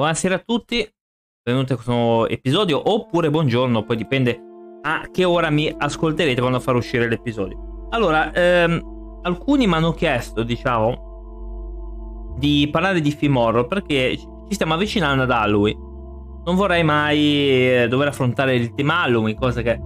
[0.00, 0.90] Buonasera a tutti,
[1.42, 4.40] benvenuti a questo episodio, oppure buongiorno, poi dipende
[4.80, 7.88] a che ora mi ascolterete quando farò uscire l'episodio.
[7.90, 14.72] Allora, ehm, alcuni mi hanno chiesto, diciamo, di parlare di film horror perché ci stiamo
[14.72, 15.76] avvicinando ad Halloween.
[16.46, 19.78] Non vorrei mai eh, dover affrontare il tema Halloween, cosa che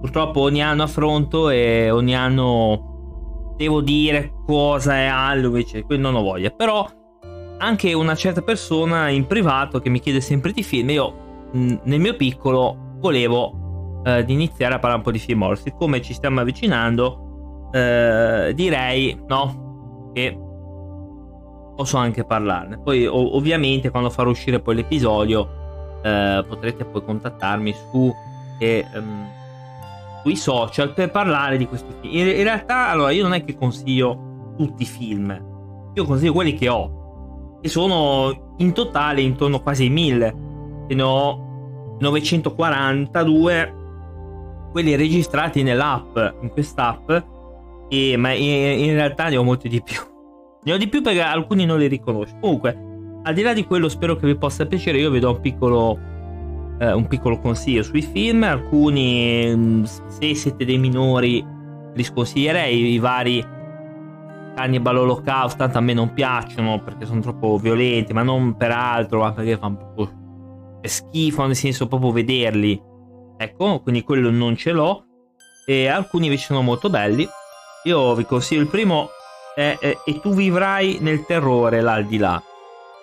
[0.00, 6.16] purtroppo ogni anno affronto e ogni anno devo dire cosa è Halloween, cioè, quindi non
[6.16, 6.50] ho voglia.
[6.50, 6.84] Però
[7.62, 11.14] anche una certa persona in privato che mi chiede sempre di film, io
[11.52, 15.58] mh, nel mio piccolo volevo eh, iniziare a parlare un po' di film horror.
[15.58, 20.36] Siccome ci stiamo avvicinando, eh, direi no, che
[21.76, 22.78] posso anche parlarne.
[22.78, 28.12] Poi ov- ovviamente quando farò uscire poi l'episodio eh, potrete poi contattarmi su...
[28.58, 29.30] Eh, um,
[30.22, 32.14] sui social per parlare di questi film.
[32.14, 36.54] In, in, realtà, allora, io non è che consiglio tutti i film, io consiglio quelli
[36.54, 37.01] che ho,
[37.62, 40.34] che sono in totale intorno quasi ai 1000.
[40.88, 43.74] Ne ho 942
[44.70, 47.10] quelli registrati nell'app, in quest'app,
[47.88, 50.00] e, ma in, in realtà ne ho molti di più.
[50.64, 52.36] Ne ho di più perché alcuni non li riconosco.
[52.40, 52.76] Comunque,
[53.22, 54.98] al di là di quello, spero che vi possa piacere.
[54.98, 55.98] Io vi do un piccolo
[56.82, 61.44] eh, un piccolo consiglio sui film, alcuni mm, se siete dei minori
[61.94, 63.44] li sconsiglierei, i vari
[64.54, 69.20] Cannibal Holocaust tanto a me non piacciono perché sono troppo violenti, ma non per altro,
[69.20, 70.20] ma perché fanno proprio
[70.82, 72.80] schifo, nel senso proprio vederli.
[73.36, 75.04] Ecco, quindi quello non ce l'ho.
[75.66, 77.26] E alcuni invece sono molto belli.
[77.84, 79.08] Io vi consiglio il primo
[79.54, 82.42] è, è E tu vivrai nel terrore l'aldilà.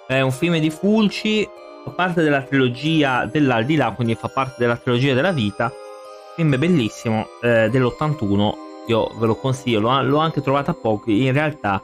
[0.08, 1.47] È un film di Fulci
[1.84, 5.72] fa parte della trilogia dell'aldilà, quindi fa parte della trilogia della vita.
[6.36, 8.53] Film bellissimo eh, dell'81,
[8.89, 11.81] io ve lo consiglio, l'ho, l'ho anche trovato a poco in realtà.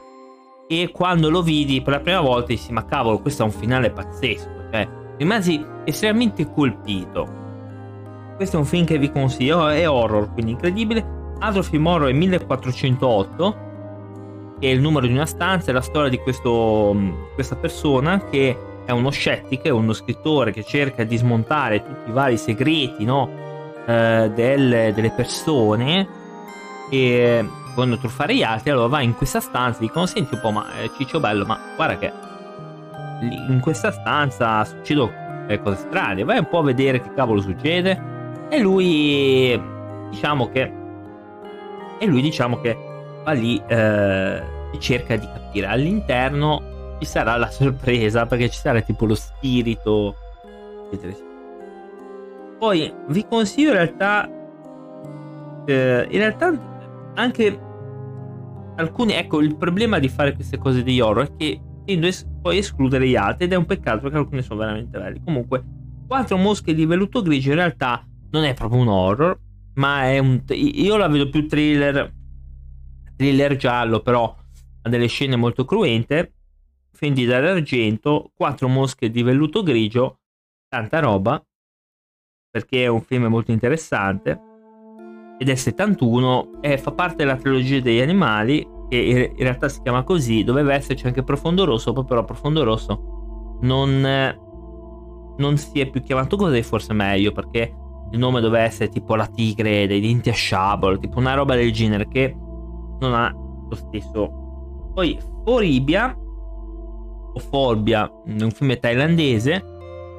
[0.68, 3.90] E quando lo vidi per la prima volta dissi: Ma cavolo, questo è un finale
[3.90, 4.68] pazzesco.
[4.72, 7.44] Cioè, rimasi estremamente colpito.
[8.34, 11.14] Questo è un film che vi consiglio, è horror, quindi incredibile.
[11.38, 13.56] Altro film horror è 1408,
[14.58, 16.94] che è il numero di una stanza, è la storia di questo,
[17.34, 22.12] questa persona che è uno scettico, è uno scrittore che cerca di smontare tutti i
[22.12, 23.28] vari segreti no?
[23.86, 26.24] eh, del, delle persone
[26.90, 30.66] e vogliono truffare gli altri, allora va in questa stanza dicono senti un po' ma
[30.78, 32.12] eh, Ciccio Bello, ma guarda che
[33.20, 35.24] in questa stanza succedono
[35.62, 38.14] cose strane, vai un po' a vedere che cavolo succede.
[38.48, 39.60] E lui
[40.10, 40.72] diciamo che
[41.98, 42.76] e lui diciamo che
[43.24, 44.42] va lì eh,
[44.72, 45.66] e cerca di capire.
[45.66, 50.14] All'interno ci sarà la sorpresa perché ci sarà tipo lo spirito
[52.58, 54.28] poi vi consiglio in realtà
[55.66, 56.74] eh, in realtà
[57.16, 57.60] anche
[58.76, 62.58] alcuni ecco il problema di fare queste cose di horror è che tendo es- poi
[62.58, 65.20] escludere gli altri ed è un peccato perché alcuni sono veramente belli.
[65.24, 65.64] Comunque
[66.06, 69.38] quattro mosche di velluto grigio in realtà non è proprio un horror
[69.74, 72.12] ma è un io la vedo più thriller
[73.16, 74.34] thriller giallo però
[74.82, 76.32] ha delle scene molto cruente.
[76.92, 80.20] Fendi d'argento, quattro mosche di velluto grigio,
[80.66, 81.44] tanta roba,
[82.50, 84.40] perché è un film molto interessante,
[85.38, 90.02] ed è 71 e fa parte della trilogia degli animali, che in realtà si chiama
[90.02, 94.00] così, doveva esserci anche Profondo Rosso, però Profondo Rosso non,
[95.36, 97.74] non si è più chiamato così, forse meglio, perché
[98.10, 101.72] il nome doveva essere tipo la tigre dei denti a sciabolo, tipo una roba del
[101.72, 102.34] genere che
[103.00, 104.90] non ha lo stesso.
[104.94, 106.16] Poi Oribia
[107.38, 109.62] Fobia, un film thailandese,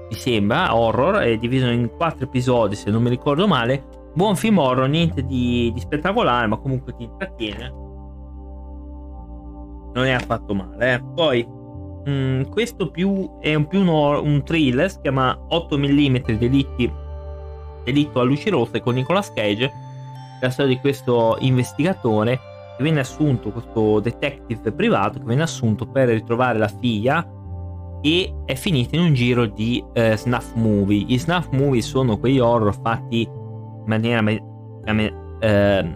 [0.09, 3.96] mi sembra, horror, è diviso in quattro episodi se non mi ricordo male.
[4.17, 7.69] Buon film horror, niente di, di spettacolare, ma comunque ti intrattiene.
[9.93, 10.95] Non è affatto male.
[10.95, 11.03] Eh.
[11.13, 16.15] Poi, mh, mm, questo più è un, più un, un thriller, si chiama 8 mm
[16.35, 16.91] delitti,
[17.83, 19.71] delitto a luci rosse con Nicolas Cage.
[20.41, 22.39] La storia di questo investigatore
[22.75, 27.23] che viene assunto, questo detective privato che viene assunto per ritrovare la figlia
[28.01, 31.05] e è finito in un giro di eh, snuff movie.
[31.07, 33.36] I snuff movie sono quegli horror fatti
[33.87, 34.23] maniera,
[35.39, 35.95] eh,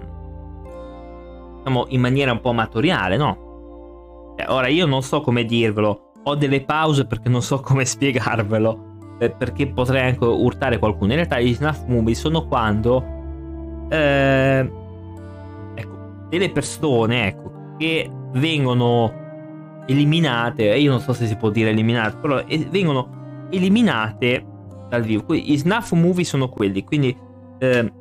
[1.58, 4.34] diciamo, in maniera un po' amatoriale, no?
[4.38, 9.18] Eh, ora io non so come dirvelo, ho delle pause perché non so come spiegarvelo,
[9.20, 11.12] eh, perché potrei anche urtare qualcuno.
[11.12, 13.04] In realtà i snuff movie sono quando
[13.90, 14.72] eh,
[16.30, 19.20] delle persone, ecco, che vengono
[19.88, 24.46] eliminate, io non so se si può dire eliminate, però vengono eliminate
[24.90, 25.34] dal vivo.
[25.34, 27.16] I snuff movie sono quelli, quindi
[27.62, 27.94] eh,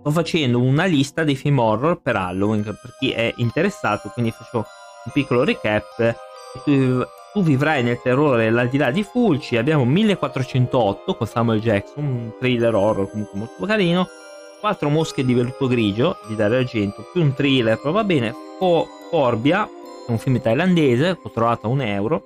[0.00, 4.64] sto facendo una lista dei film horror per Halloween per chi è interessato, quindi faccio
[5.04, 6.16] un piccolo recap
[6.64, 9.56] tu Tu vivrai nel terrore dell'aldilà di Fulci.
[9.56, 14.08] Abbiamo 1408 con Samuel Jackson, un thriller horror comunque molto carino.
[14.58, 18.34] Quattro mosche di velluto grigio di Dario Argento, più un thriller, però va bene.
[18.58, 19.68] Fo- Forbia,
[20.08, 22.24] un film thailandese, ho trovato a un euro.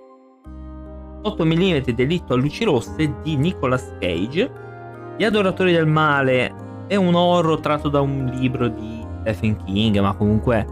[1.23, 4.63] 8 mm Delitto a luci rosse di Nicolas Cage.
[5.16, 6.55] Gli Adoratori del Male
[6.87, 10.66] è un horror tratto da un libro di Stephen King, ma comunque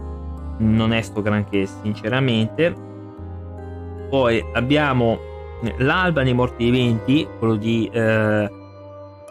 [0.57, 2.75] non è sto granché sinceramente.
[4.09, 5.31] Poi abbiamo
[5.77, 7.89] L'alba dei morti viventi, quello di...
[7.91, 8.51] Eh,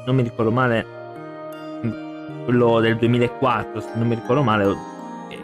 [0.05, 0.87] non mi ricordo male,
[2.45, 4.65] quello del 2004, se non mi ricordo male,
[5.29, 5.39] eh,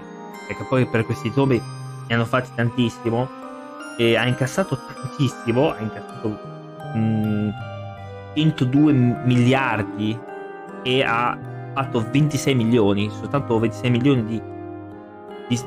[0.47, 1.61] perché poi per questi tomi
[2.09, 3.29] ne hanno fatti tantissimo
[3.99, 6.29] e ha incassato tantissimo, ha incassato
[6.95, 7.51] mh,
[8.35, 10.19] 102 miliardi
[10.83, 11.39] e ha
[11.75, 14.43] fatto 26 milioni, soltanto 26 milioni di,
[15.49, 15.61] di,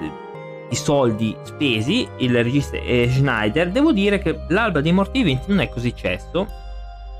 [0.69, 5.59] di soldi spesi, il regista è Schneider, devo dire che l'alba dei morti viventi non
[5.59, 6.47] è così cesso,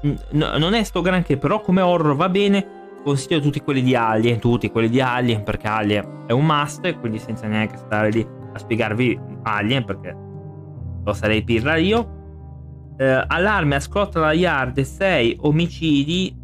[0.01, 4.39] no, non è sto granché, però come horror va bene, consiglio tutti quelli di Alien,
[4.39, 8.57] tutti quelli di Alien, perché Alien è un must, quindi senza neanche stare lì a
[8.57, 10.15] spiegarvi Alien, perché
[11.03, 12.19] lo sarei pirla io.
[13.01, 16.38] Eh, allarme a Scotland Yard 6 omicidi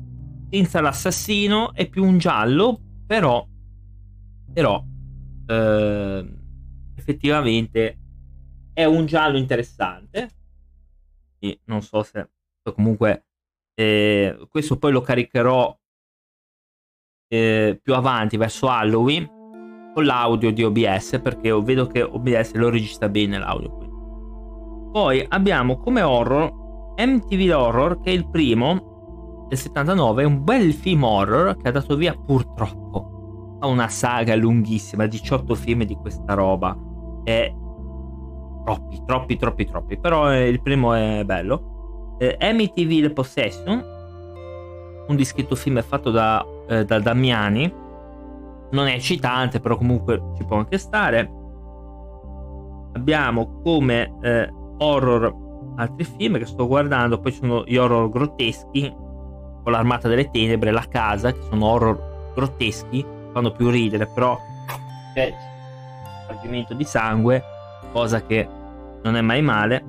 [0.50, 3.48] senza l'assassino è più un giallo, però,
[4.52, 4.84] però
[5.46, 6.34] eh,
[6.96, 8.00] effettivamente
[8.74, 10.30] è un giallo interessante.
[11.38, 12.28] E non so se
[12.74, 13.28] comunque
[13.76, 15.80] eh, questo poi lo caricherò
[17.28, 19.30] eh, più avanti verso Halloween
[19.94, 23.87] con l'audio di OBS perché vedo che OBS lo registra bene l'audio.
[24.92, 26.52] Poi abbiamo come horror
[26.98, 28.96] MTV Horror che è il primo
[29.48, 34.36] del 79 è un bel film horror che ha dato via purtroppo a una saga
[34.36, 36.78] lunghissima, 18 film di questa roba.
[37.24, 37.54] È
[38.66, 40.00] troppi, troppi, troppi, troppi.
[40.00, 42.16] Però eh, il primo è bello.
[42.20, 43.84] Eh, Amityville Possession,
[45.08, 47.74] un dischetto film fatto da, eh, da Damiani.
[48.70, 51.32] Non è eccitante, però comunque ci può anche stare.
[52.94, 55.46] Abbiamo come eh, horror
[55.78, 58.94] altri film che sto guardando, poi sono gli horror grotteschi
[59.64, 64.38] con l'armata delle tenebre, la casa, che sono horror grotteschi, fanno più ridere, però
[65.14, 65.34] c'è
[66.24, 67.44] spargimento di sangue,
[67.92, 68.48] cosa che
[69.04, 69.84] non è mai male.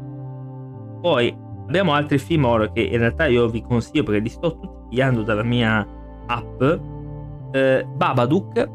[1.00, 1.36] Poi
[1.66, 5.22] abbiamo altri film horror che in realtà io vi consiglio perché li sto tutti pigliando
[5.22, 5.86] dalla mia
[6.26, 6.62] app.
[7.52, 8.68] Eh, Babadook,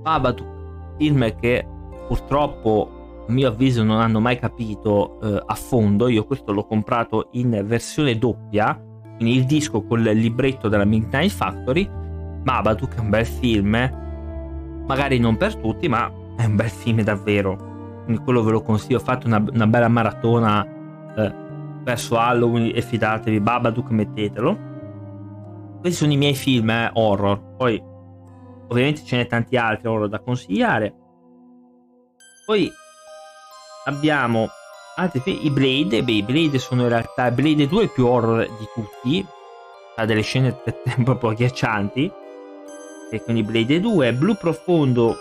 [0.00, 1.66] Babadook, film che
[2.08, 2.93] purtroppo
[3.26, 6.08] a mio avviso non hanno mai capito eh, a fondo.
[6.08, 8.78] Io questo l'ho comprato in versione doppia
[9.16, 11.88] quindi il disco con il libretto della Midnight Factory.
[11.88, 13.70] Babadook è un bel film,
[14.86, 18.02] magari non per tutti, ma è un bel film davvero.
[18.04, 18.98] Quindi quello ve lo consiglio.
[18.98, 20.66] Fate una, una bella maratona
[21.16, 21.34] eh,
[21.84, 23.40] verso Halloween e fidatevi.
[23.40, 24.72] Babadook, mettetelo.
[25.80, 27.54] Questi sono i miei film eh, horror.
[27.56, 27.80] Poi,
[28.68, 30.94] ovviamente, ce n'è tanti altri horror da consigliare.
[32.44, 32.70] Poi
[33.84, 34.48] abbiamo
[34.96, 38.46] altri i Blade, beh, i Blade sono in realtà Blade 2 è il più horror
[38.46, 39.26] di tutti,
[39.96, 40.56] ha delle scene
[41.02, 42.10] proprio agghiaccianti,
[43.10, 45.16] e quindi Blade 2, Blu Profondo,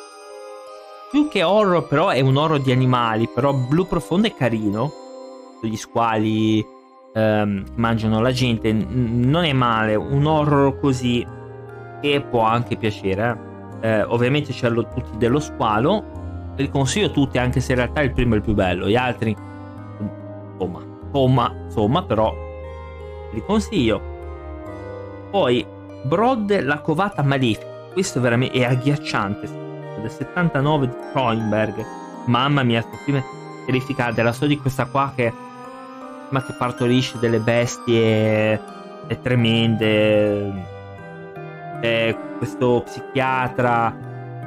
[1.12, 4.92] più che horror però è un horror di animali, però Blu Profondo è carino,
[5.62, 6.66] gli squali
[7.13, 11.26] ehm, mangiano la gente, non è male, un horror così
[12.02, 13.52] che può anche piacere.
[13.81, 13.90] Eh.
[13.90, 16.22] Eh, ovviamente c'è lo, tutti dello squalo,
[16.56, 19.36] li consiglio tutti anche se in realtà il primo è il più bello, gli altri
[20.54, 22.33] insomma, insomma, insomma, però
[23.31, 24.12] li consiglio.
[25.31, 25.66] Poi
[26.04, 27.72] Brod la covata malefica.
[27.92, 29.62] Questo veramente è agghiacciante.
[30.00, 31.86] Del 79 di Kroenberg.
[32.26, 33.24] Mamma mia, questo film è
[33.66, 34.22] terrificante.
[34.22, 35.31] La storia di questa qua che,
[36.30, 38.62] ma che partorisce delle bestie
[39.07, 40.72] è tremende.
[41.80, 43.95] È questo psichiatra,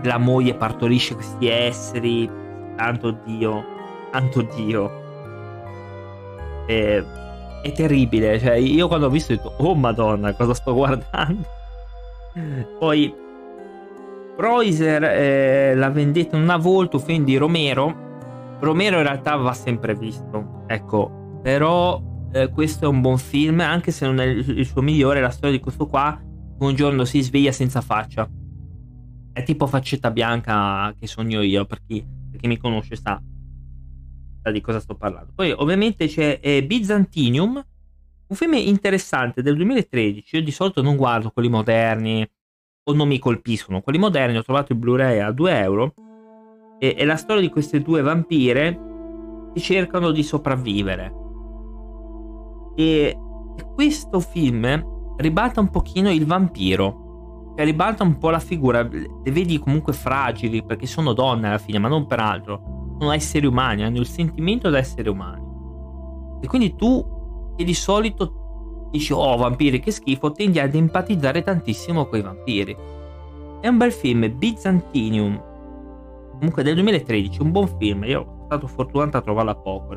[0.02, 2.30] la moglie partorisce questi esseri.
[2.76, 3.64] Tanto Dio,
[4.10, 5.04] tanto Dio
[6.66, 7.02] è,
[7.62, 8.38] è terribile.
[8.38, 11.46] Cioè, io quando ho visto ho detto, oh madonna, cosa sto guardando?
[12.78, 13.14] Poi
[14.36, 18.04] Preuser, eh, La vendetta una volta, film di Romero.
[18.60, 22.00] Romero in realtà va sempre visto, ecco, però
[22.32, 25.56] eh, questo è un buon film, anche se non è il suo migliore, la storia
[25.56, 26.18] di questo qua,
[26.58, 28.26] un giorno si sveglia senza faccia.
[29.36, 33.20] È tipo faccetta bianca che sogno io, per chi, per chi mi conosce sa
[34.50, 35.32] di cosa sto parlando.
[35.34, 37.62] Poi ovviamente c'è eh, Byzantinium,
[38.28, 40.36] un film interessante del 2013.
[40.36, 42.26] Io di solito non guardo quelli moderni
[42.84, 43.82] o non mi colpiscono.
[43.82, 45.92] Quelli moderni ho trovato il Blu-ray a 2 euro.
[46.78, 51.12] E, è la storia di queste due vampire che cercano di sopravvivere.
[52.74, 53.18] E
[53.74, 57.05] questo film ribalta un pochino il vampiro,
[57.56, 61.78] cioè ribalta un po' la figura, le vedi comunque fragili perché sono donne alla fine,
[61.78, 65.42] ma non per altro, sono esseri umani, hanno il sentimento da esseri umani.
[66.42, 72.04] E quindi tu, che di solito dici, oh vampiri che schifo, tendi ad empatizzare tantissimo
[72.04, 72.76] con i vampiri.
[73.62, 75.42] È un bel film, Byzantinium,
[76.32, 79.94] comunque del 2013, un buon film, io sono stato fortunato a trovarlo a poco.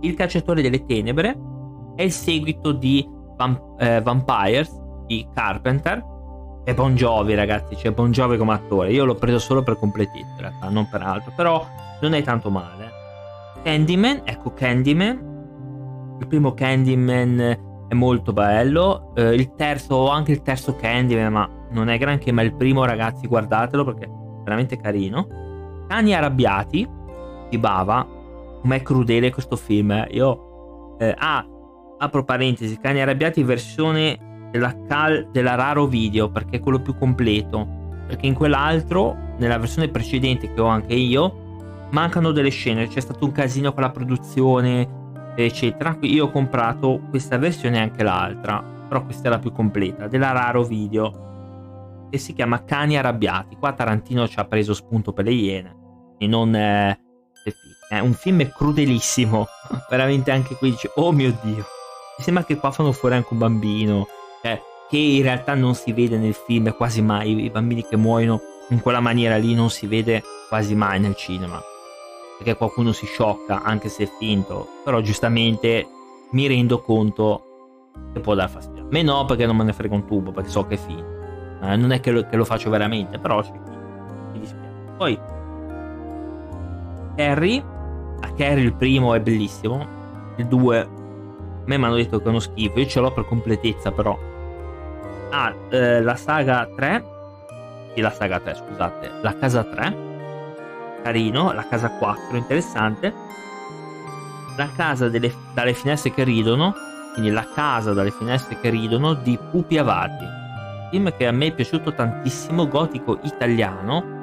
[0.00, 1.38] Il cacciatore delle tenebre
[1.94, 6.04] è il seguito di Vamp- eh, Vampires di Carpenter
[6.64, 10.18] e Bon Jovi ragazzi, c'è Bon Jovi come attore, io l'ho preso solo per completezza
[10.18, 11.64] in realtà, non per altro, però
[12.00, 12.90] non è tanto male.
[13.62, 20.74] Candyman, ecco Candyman, il primo Candyman è molto bello, eh, il terzo, anche il terzo
[20.74, 24.10] Candyman, ma non è granché, ma il primo ragazzi guardatelo perché
[24.42, 25.84] veramente carino.
[25.88, 26.88] Cani arrabbiati
[27.48, 28.06] di Bava,
[28.60, 29.92] com'è crudele questo film.
[29.92, 30.08] Eh.
[30.10, 31.46] Io, eh, ah,
[31.98, 34.25] apro parentesi, Cani arrabbiati versione
[34.56, 37.66] della, cal, della Raro Video, perché è quello più completo.
[38.06, 43.24] Perché in quell'altro, nella versione precedente che ho anche io, mancano delle scene, c'è stato
[43.24, 44.88] un casino con la produzione,
[45.36, 45.96] eccetera.
[46.02, 50.32] Io ho comprato questa versione e anche l'altra, però questa è la più completa, della
[50.32, 51.24] Raro Video
[52.10, 53.56] e si chiama Cani arrabbiati.
[53.56, 55.76] Qua Tarantino ci ha preso spunto per le iene
[56.18, 56.98] e non eh,
[57.88, 59.46] è un film crudelissimo.
[59.90, 61.64] Veramente anche qui dice "Oh mio dio".
[62.18, 64.06] Mi sembra che qua fanno fuori anche un bambino,
[64.42, 68.40] cioè, che in realtà non si vede nel film quasi mai, i bambini che muoiono
[68.70, 71.60] in quella maniera lì non si vede quasi mai nel cinema.
[72.38, 75.86] Perché qualcuno si sciocca anche se è finto, però giustamente
[76.32, 77.42] mi rendo conto
[78.12, 78.84] che può dar fastidio.
[78.84, 81.16] A me no, perché non me ne frega un tubo, perché so che è finto
[81.62, 83.58] eh, non è che lo, che lo, faccio veramente, però c'è chi
[84.32, 84.92] mi dispiace.
[84.96, 85.18] Poi
[87.16, 89.86] Harry, a Harry il primo è bellissimo,
[90.36, 90.88] il 2 a
[91.66, 94.18] me mi hanno detto che è uno schifo, io ce l'ho per completezza però.
[95.30, 97.04] Ah, eh, la saga 3,
[97.94, 99.96] sì la saga 3 scusate, la casa 3,
[101.02, 103.12] carino, la casa 4 interessante,
[104.56, 106.74] la casa delle, dalle finestre che ridono,
[107.12, 110.44] quindi la casa dalle finestre che ridono di Pupi Avati
[110.90, 114.14] film che a me è piaciuto tantissimo, gotico italiano.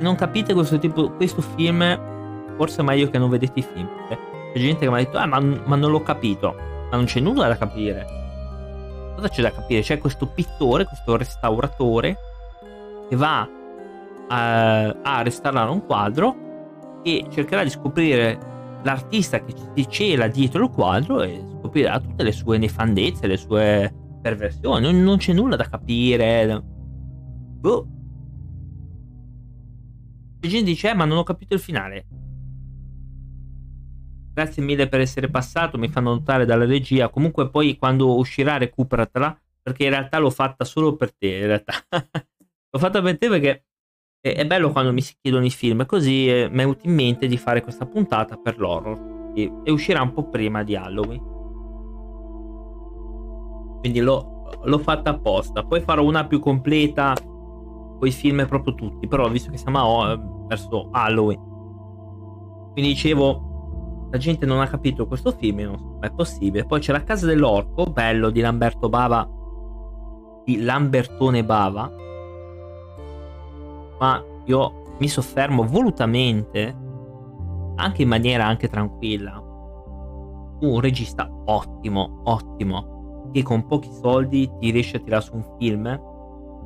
[0.00, 3.88] Non capite questo tipo, questo film, forse è meglio che non vedete i film.
[4.08, 6.54] C'è gente che mi ha detto, ah, ma, ma non l'ho capito.
[6.92, 8.06] Ma non c'è nulla da capire.
[9.16, 9.80] Cosa c'è da capire?
[9.80, 12.16] C'è questo pittore, questo restauratore,
[13.08, 13.48] che va
[14.28, 18.38] a, a restaurare un quadro e cercherà di scoprire
[18.82, 23.94] l'artista che si cela dietro il quadro e scoprirà tutte le sue nefandezze, le sue
[24.20, 26.62] perversione, non, non c'è nulla da capire.
[26.62, 27.86] Boh.
[30.42, 32.06] La gente dice, eh, ma non ho capito il finale.
[34.34, 37.08] Grazie mille per essere passato, mi fanno notare dalla regia.
[37.08, 41.74] Comunque poi quando uscirà recuperatela, perché in realtà l'ho fatta solo per te, in realtà.
[42.70, 43.64] l'ho fatta per te perché
[44.20, 46.94] è, è, bello quando mi si chiedono i film, così eh, mi è venuto in
[46.94, 49.32] mente di fare questa puntata per l'horror.
[49.34, 51.32] E, e uscirà un po' prima di Halloween
[53.82, 55.64] quindi l'ho, l'ho fatta apposta.
[55.64, 60.16] Poi farò una più completa con i film proprio tutti, però visto che siamo a,
[60.46, 61.40] verso Halloween.
[62.72, 63.51] Quindi dicevo,
[64.12, 66.66] la gente non ha capito questo film, non so, è possibile.
[66.66, 69.26] Poi c'è La casa dell'orco, bello di Lamberto Bava,
[70.44, 71.90] di Lambertone Bava.
[73.98, 76.76] Ma io mi soffermo volutamente,
[77.76, 79.42] anche in maniera anche tranquilla,
[80.60, 86.10] un regista ottimo, ottimo che con pochi soldi ti riesce a tirare su un film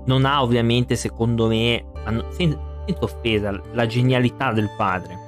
[0.07, 1.85] non ha ovviamente secondo me
[2.31, 2.59] senza
[3.01, 5.26] offesa la genialità del padre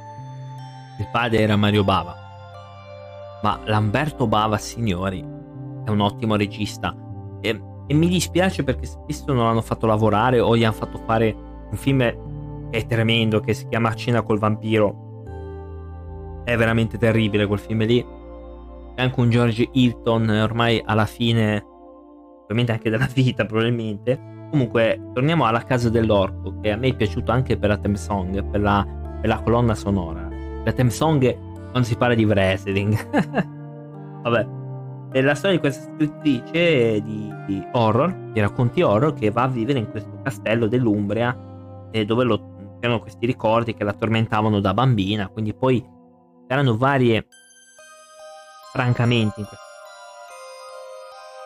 [0.98, 2.16] il padre era Mario Bava
[3.42, 5.20] ma Lamberto Bava signori
[5.84, 6.94] è un ottimo regista
[7.40, 11.34] e, e mi dispiace perché spesso non l'hanno fatto lavorare o gli hanno fatto fare
[11.70, 11.98] un film
[12.70, 15.06] che è tremendo che si chiama Cena col vampiro
[16.44, 18.16] è veramente terribile quel film lì
[19.02, 21.64] anche un George Hilton ormai alla fine,
[22.42, 24.36] ovviamente anche della vita probabilmente.
[24.50, 28.42] Comunque, torniamo alla casa dell'orco, che a me è piaciuto anche per la theme song,
[28.44, 28.86] per la,
[29.20, 30.27] per la colonna sonora.
[30.64, 32.96] La theme song quando si parla di wrestling.
[34.22, 34.46] Vabbè,
[35.10, 39.48] è la storia di questa scrittrice di, di, horror, di racconti horror, che va a
[39.48, 44.74] vivere in questo castello dell'Umbria, eh, dove lo, c'erano questi ricordi che la tormentavano da
[44.74, 45.84] bambina, quindi poi
[46.46, 47.26] erano varie
[48.72, 49.46] francamente.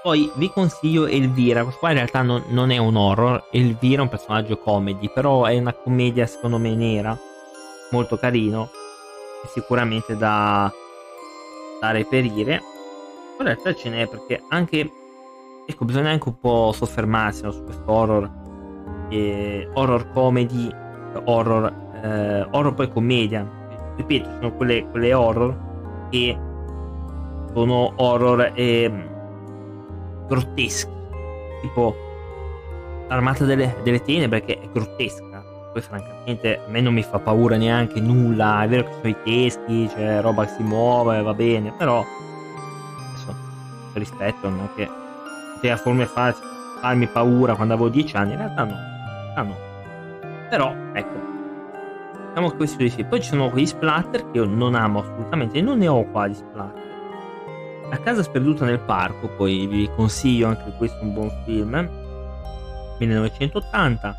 [0.02, 4.02] Poi vi consiglio Elvira, questo qua in realtà non, non, è un horror, Elvira è
[4.02, 7.16] un personaggio comedy, però è una commedia secondo me nera,
[7.92, 8.70] molto carino.
[9.48, 10.72] Sicuramente da,
[11.80, 12.62] da reperire.
[13.38, 14.90] in realtà ce n'è perché anche,
[15.66, 18.30] ecco, bisogna anche un po' soffermarsi no, su questo horror,
[19.10, 20.70] eh, horror comedy,
[21.24, 21.72] horror,
[22.02, 23.60] eh, horror poi commedia.
[23.96, 26.38] Ripeto, sono quelle, quelle horror che
[27.52, 28.90] sono horror eh,
[30.26, 30.90] grotteschi,
[31.60, 31.94] tipo
[33.08, 35.31] l'Armata delle, delle Tenebre che è grottesca
[35.72, 39.16] poi francamente a me non mi fa paura neanche nulla, è vero che sono i
[39.24, 42.04] teschi, c'è roba che si muove, va bene, però
[43.08, 43.34] adesso
[43.94, 44.88] rispetto, non è che
[45.54, 46.34] poteva forme far,
[46.80, 48.74] farmi paura quando avevo 10 anni, in realtà no,
[49.34, 49.56] ah no.
[50.50, 51.20] Però ecco,
[52.28, 53.04] diciamo che questo sì.
[53.04, 56.34] Poi ci sono quegli splatter che io non amo assolutamente, non ne ho qua di
[56.34, 56.82] splatter.
[57.88, 61.88] La casa sperduta nel parco, poi vi consiglio anche questo un buon film,
[62.98, 64.18] 1980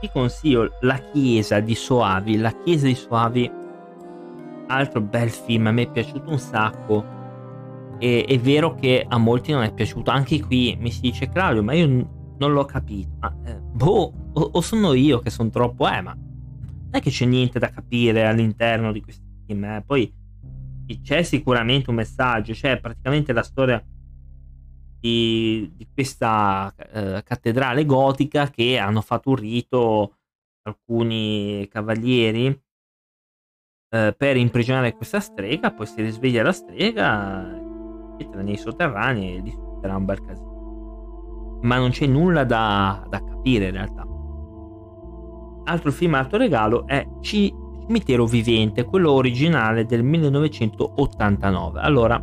[0.00, 2.38] vi consiglio La chiesa di Soavi.
[2.38, 3.50] La chiesa di Soavi,
[4.68, 7.18] altro bel film, a me è piaciuto un sacco.
[7.98, 10.10] E, è vero che a molti non è piaciuto.
[10.10, 11.86] Anche qui mi si dice Claudio, ma io
[12.38, 13.10] non l'ho capito.
[13.20, 17.10] Ma, eh, boh, o, o, sono io che sono troppo, eh, ma non è che
[17.10, 19.64] c'è niente da capire all'interno di questi film.
[19.64, 19.82] Eh.
[19.86, 20.12] Poi
[21.02, 23.84] c'è sicuramente un messaggio, c'è praticamente la storia
[25.00, 30.16] di, di questa eh, cattedrale gotica che hanno fatto un rito
[30.62, 32.46] alcuni cavalieri
[33.92, 37.58] eh, per imprigionare questa strega, poi si risveglia la strega,
[38.18, 41.58] entra nei sotterranei e distruggerà un bel casino.
[41.62, 44.06] Ma non c'è nulla da, da capire in realtà.
[45.64, 47.52] Altro film alto regalo è C-
[47.90, 51.80] Cimitero Vivente, quello originale del 1989.
[51.80, 52.22] Allora,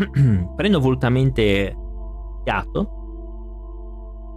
[0.56, 1.76] prendo volutamente
[2.44, 2.98] fiato.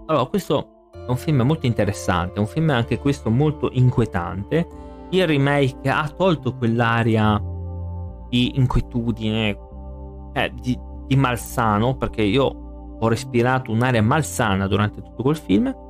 [0.08, 4.68] Allora, questo è un film molto interessante, un film anche questo molto inquietante.
[5.10, 7.42] Il remake ha tolto quell'aria
[8.30, 9.58] di inquietudine,
[10.34, 10.78] eh, di,
[11.08, 12.44] di malsano, perché io
[13.00, 15.83] ho respirato un'aria malsana durante tutto quel film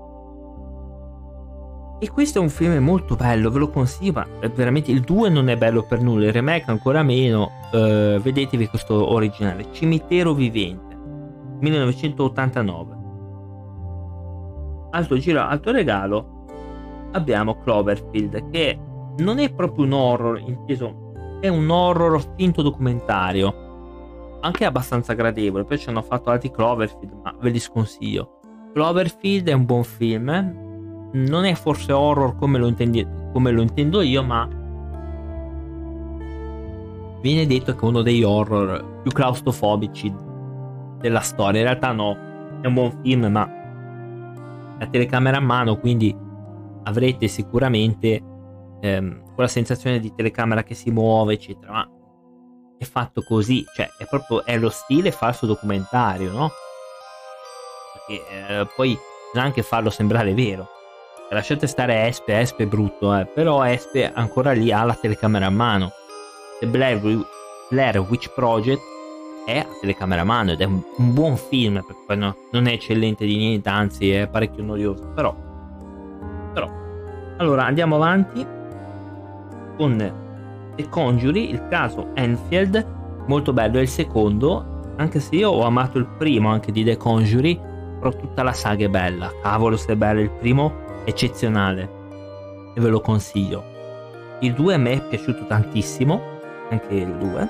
[2.04, 5.48] e questo è un film molto bello, ve lo consiglio, ma veramente il 2 non
[5.48, 7.50] è bello per nulla, il remake ancora meno.
[7.72, 10.98] Uh, vedetevi questo originale, Cimitero Vivente,
[11.62, 12.98] 1989.
[14.92, 16.46] Alto giro, alto regalo,
[17.14, 18.78] abbiamo Cloverfield, che
[19.20, 25.80] non è proprio un horror, inteso, è un horror finto documentario, anche abbastanza gradevole, poi
[25.80, 28.40] ci hanno fatto altri Cloverfield, ma ve li sconsiglio.
[28.74, 30.63] Cloverfield è un buon film,
[31.14, 34.48] non è forse horror come lo, intendi- come lo intendo io, ma
[37.22, 40.14] viene detto che è uno degli horror più claustrofobici
[41.00, 41.60] della storia.
[41.60, 42.18] In realtà no,
[42.62, 43.50] è un buon film, ma
[44.80, 46.16] la telecamera a mano, quindi
[46.84, 48.22] avrete sicuramente
[48.82, 51.72] ehm, quella sensazione di telecamera che si muove, eccetera.
[51.72, 51.90] Ma
[52.78, 56.50] è fatto così, cioè è proprio è lo stile falso documentario, no?
[57.94, 58.98] Perché eh, poi
[59.32, 60.73] bisogna anche farlo sembrare vero
[61.34, 65.50] lasciate stare Espe, Espe è brutto, eh, però Espe ancora lì ha la telecamera a
[65.50, 65.92] mano.
[66.60, 67.00] The Blair,
[67.70, 68.82] Blair Witch Project
[69.46, 72.74] è a telecamera a mano ed è un, un buon film, perché no, non è
[72.74, 75.36] eccellente di niente, anzi è parecchio noioso, però,
[76.54, 76.70] però.
[77.38, 78.46] Allora andiamo avanti
[79.78, 80.14] con
[80.76, 82.86] The Conjury, il caso Enfield,
[83.28, 86.98] molto bello, è il secondo, anche se io ho amato il primo anche di The
[86.98, 87.60] Conjury,
[88.00, 92.02] però tutta la saga è bella, cavolo se è bello il primo eccezionale
[92.74, 93.72] e ve lo consiglio.
[94.40, 96.22] Il 2 a me è piaciuto tantissimo,
[96.70, 97.50] anche il 2.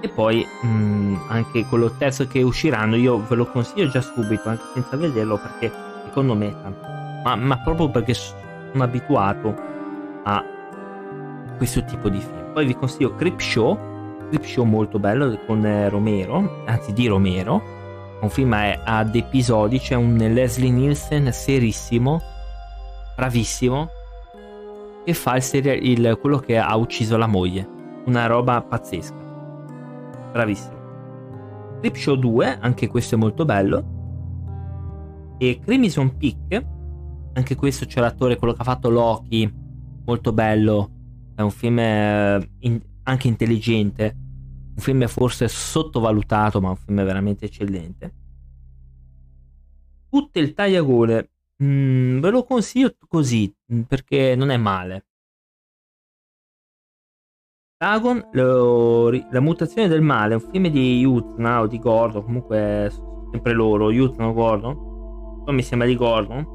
[0.00, 4.48] E poi mh, mm, anche quello terzo che usciranno, io ve lo consiglio già subito,
[4.48, 5.72] anche senza vederlo, perché
[6.04, 6.86] secondo me è tanto.
[7.24, 9.54] Ma, ma proprio perché sono abituato
[10.24, 10.44] a
[11.56, 12.52] questo tipo di film.
[12.52, 17.75] Poi vi consiglio Crip Show, Crip Show molto bello con eh, Romero, anzi di Romero
[18.20, 22.20] un film ad episodi, c'è un Leslie Nielsen serissimo,
[23.14, 23.88] bravissimo,
[25.04, 27.68] che fa il serial, il, quello che ha ucciso la moglie.
[28.06, 29.14] Una roba pazzesca.
[30.32, 30.74] Bravissimo.
[31.80, 33.94] Clip Show 2, anche questo è molto bello.
[35.38, 36.64] E Crimson Peak,
[37.34, 39.52] anche questo c'è l'attore, quello che ha fatto Loki,
[40.04, 40.90] molto bello.
[41.34, 44.16] È un film eh, in, anche intelligente
[44.76, 48.14] un film forse sottovalutato, ma un film veramente eccellente.
[50.08, 51.30] Tutte il tagliagole,
[51.62, 55.06] mm, ve lo consiglio così, mm, perché non è male.
[57.78, 62.90] Dragon, lo, La mutazione del male, un film di Yutna o di Gordon, comunque
[63.32, 64.74] sempre loro, Yutna o Gordon,
[65.44, 66.54] poi mi sembra di Gordon.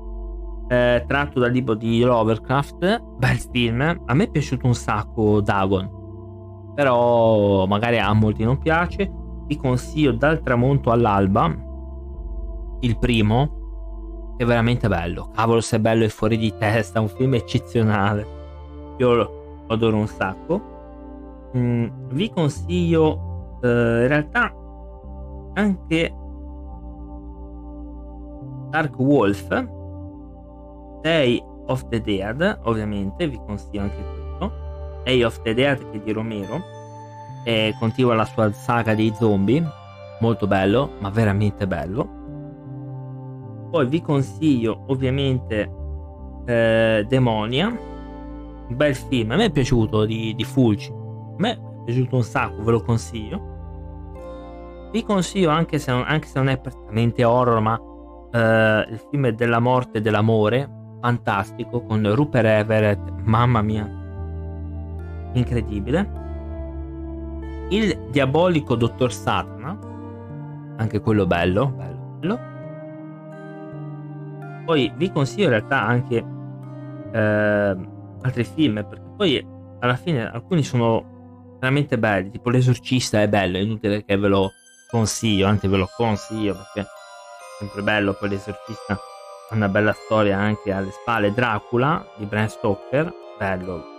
[0.69, 6.00] eh, tratto dal libro di Lovecraft, bel film, a me è piaciuto un sacco Dagon,
[6.73, 9.11] però magari a molti non piace,
[9.45, 11.53] vi consiglio Dal tramonto all'alba,
[12.81, 17.35] il primo, è veramente bello, cavolo se è bello e fuori di testa, un film
[17.35, 18.25] eccezionale,
[18.97, 20.69] io lo adoro un sacco.
[21.55, 24.53] Mm, vi consiglio eh, in realtà
[25.53, 26.15] anche
[28.69, 29.47] Dark Wolf
[31.01, 33.27] Day of the Dead ovviamente.
[33.27, 34.20] Vi consiglio anche questo
[35.03, 36.61] Day of the Dead che di Romero
[37.43, 39.63] e continua la sua saga dei zombie
[40.19, 42.19] molto bello ma veramente bello.
[43.71, 45.71] Poi vi consiglio ovviamente
[46.45, 51.83] eh, Demonia un bel film a me è piaciuto di, di Fulci a me è
[51.85, 53.49] piaciuto un sacco ve lo consiglio.
[54.91, 57.79] Vi consiglio anche se non, anche se non è prettamente horror ma
[58.31, 60.69] eh, il film della morte e dell'amore,
[61.01, 64.00] fantastico, con Rupert Everett, mamma mia,
[65.33, 66.19] incredibile.
[67.69, 69.77] Il diabolico Dottor Satana,
[70.77, 72.39] anche quello bello, bello, bello.
[74.65, 76.25] Poi vi consiglio in realtà anche
[77.11, 77.77] eh,
[78.21, 79.45] altri film, perché poi
[79.79, 84.51] alla fine alcuni sono veramente belli, tipo L'esorcista è bello, è inutile che ve lo
[84.89, 86.89] consiglio, anzi ve lo consiglio perché
[87.59, 93.13] sempre bello, poi l'esorcista ha una bella storia anche alle spalle, Dracula di Bram Stoker,
[93.37, 93.90] bello,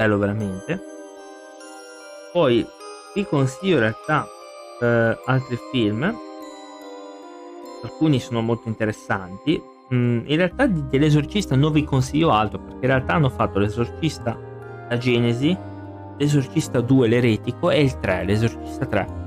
[0.00, 0.80] bello veramente.
[2.32, 2.66] Poi
[3.14, 4.26] vi consiglio in realtà
[4.80, 6.16] eh, altri film,
[7.82, 9.62] alcuni sono molto interessanti.
[9.92, 14.38] Mm, in realtà dell'esorcista non vi consiglio altro perché in realtà hanno fatto l'esorcista
[14.88, 15.56] la Genesi,
[16.16, 19.18] l'esorcista 2 l'eretico e il 3, l'esorcista 3.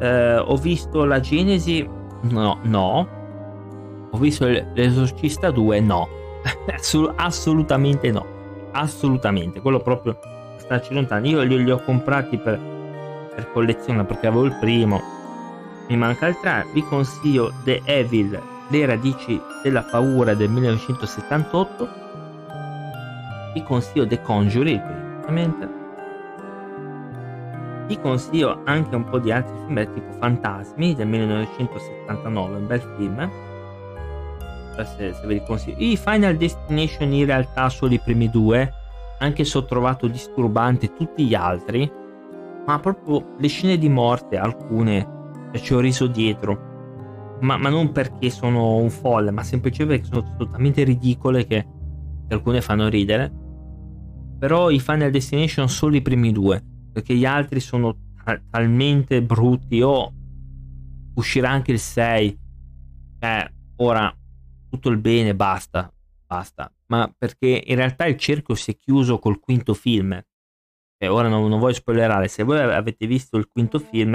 [0.00, 1.88] Eh, ho visto la Genesi,
[2.22, 3.08] no, no,
[4.10, 6.08] ho visto l'esorcista 2 no
[7.16, 8.37] assolutamente no
[8.72, 10.18] assolutamente quello proprio
[10.56, 11.26] starci lontano.
[11.26, 12.58] Io li, li ho comprati per,
[13.34, 15.00] per collezione perché avevo il primo.
[15.88, 21.88] Mi manca il 3 vi consiglio The Evil le radici della paura del 1978
[23.54, 24.82] vi consiglio The Conjuring
[25.20, 25.76] ovviamente.
[27.86, 33.30] Vi consiglio anche un po' di altri film tipo Fantasmi del 1979 un bel film
[34.84, 35.76] se, se ve li consiglio.
[35.78, 38.72] I Final Destination in realtà sono i primi due,
[39.18, 41.90] anche se ho trovato disturbanti tutti gli altri,
[42.66, 45.16] ma proprio le scene di morte, alcune,
[45.54, 47.36] ci ho riso dietro.
[47.40, 51.66] Ma, ma, non perché sono un folle, ma semplicemente perché sono totalmente ridicole che,
[52.26, 53.32] che alcune fanno ridere.
[54.38, 56.62] Però i Final Destination sono i primi due,
[56.92, 59.80] perché gli altri sono ta- talmente brutti.
[59.80, 60.12] O oh,
[61.14, 62.38] uscirà anche il 6.
[63.20, 64.12] Eh, ora
[64.68, 65.92] tutto il bene, basta,
[66.26, 66.72] basta.
[66.86, 70.20] Ma perché in realtà il cerchio si è chiuso col quinto film.
[71.00, 74.14] E ora non, non voglio spoilerare, se voi avete visto il quinto film,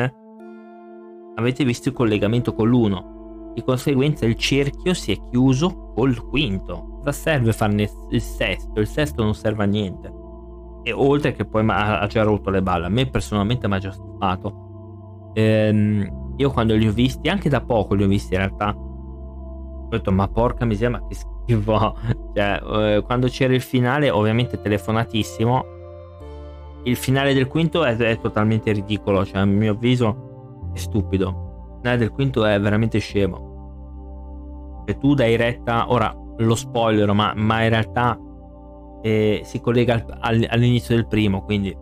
[1.35, 3.51] avete visto il collegamento con l'uno.
[3.53, 6.97] Di conseguenza il cerchio si è chiuso col quinto.
[6.97, 8.79] Cosa serve farne il sesto?
[8.79, 10.11] Il sesto non serve a niente.
[10.83, 12.87] E oltre che poi ha già rotto le balle.
[12.87, 15.31] A me personalmente mi ha già stufato.
[15.33, 18.75] Ehm, io quando li ho visti, anche da poco li ho visti in realtà,
[19.93, 21.95] ho detto ma porca miseria ma che schifo
[22.35, 25.71] cioè eh, quando c'era il finale ovviamente telefonatissimo.
[26.85, 31.71] Il finale del quinto è, è, totalmente ridicolo cioè a mio avviso è stupido.
[31.75, 34.83] Il finale del quinto è veramente scemo.
[34.85, 38.19] E tu dai retta ora lo spoiler ma, ma in realtà
[39.01, 41.75] eh, si collega al, al, all'inizio del primo quindi.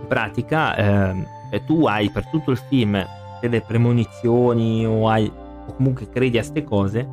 [0.00, 3.02] In pratica eh, tu hai per tutto il film
[3.40, 5.30] delle premonizioni o hai
[5.66, 7.08] o comunque credi a queste cose,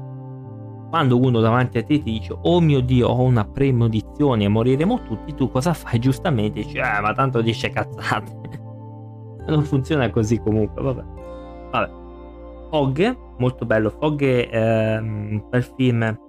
[0.89, 5.03] quando uno davanti a te ti dice oh mio dio ho una premonizione e moriremo
[5.03, 5.97] tutti, tu cosa fai?
[5.99, 8.67] Giustamente dici eh ma tanto dice cazzate.
[9.49, 11.03] non funziona così comunque, vabbè.
[11.71, 11.91] Vabbè.
[12.69, 13.89] Fog, molto bello.
[13.89, 16.19] Fog è ehm, bel film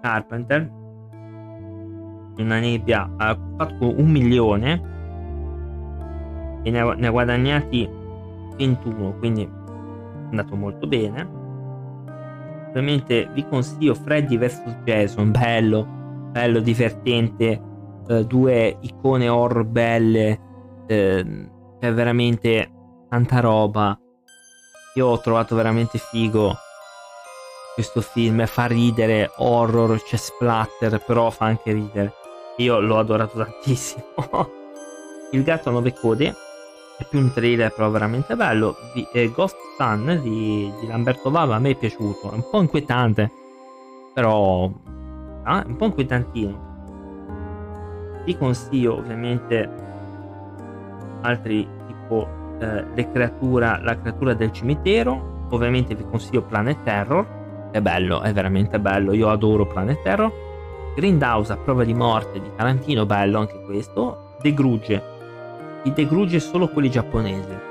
[0.00, 0.80] Carpenter.
[2.38, 4.90] Una nebbia ha fatto un milione
[6.62, 7.88] e ne ha, ne ha guadagnati
[8.56, 9.48] 21, quindi
[10.32, 11.40] andato molto bene.
[12.68, 15.86] Ovviamente vi consiglio Freddy vs Jason, bello,
[16.30, 17.60] bello, divertente,
[18.08, 20.40] eh, due icone horror belle,
[20.86, 22.72] eh, è veramente
[23.08, 23.98] tanta roba.
[24.94, 26.54] Io ho trovato veramente figo
[27.74, 32.12] questo film, fa ridere, horror, c'è splatter, però fa anche ridere.
[32.58, 34.04] Io l'ho adorato tantissimo.
[35.32, 36.34] Il gatto a nove code
[37.04, 41.58] più un trailer però veramente bello di, eh, Ghost Sun di, di, Lamberto Bava a
[41.58, 43.30] me è piaciuto è un po' inquietante
[44.12, 44.70] però
[45.44, 46.70] ah, un po' inquietantino.
[48.24, 49.68] Vi consiglio ovviamente
[51.22, 52.28] altri tipo
[52.60, 58.32] eh, le creatura, la creatura del cimitero, ovviamente vi consiglio Planet Terror, è bello, è
[58.32, 60.50] veramente bello, io adoro Planet Terror.
[60.94, 64.36] Grindhouse a prova di morte di Tarantino, bello anche questo.
[64.42, 65.02] The Grudge,
[65.84, 67.70] i The Grudge solo quelli giapponesi.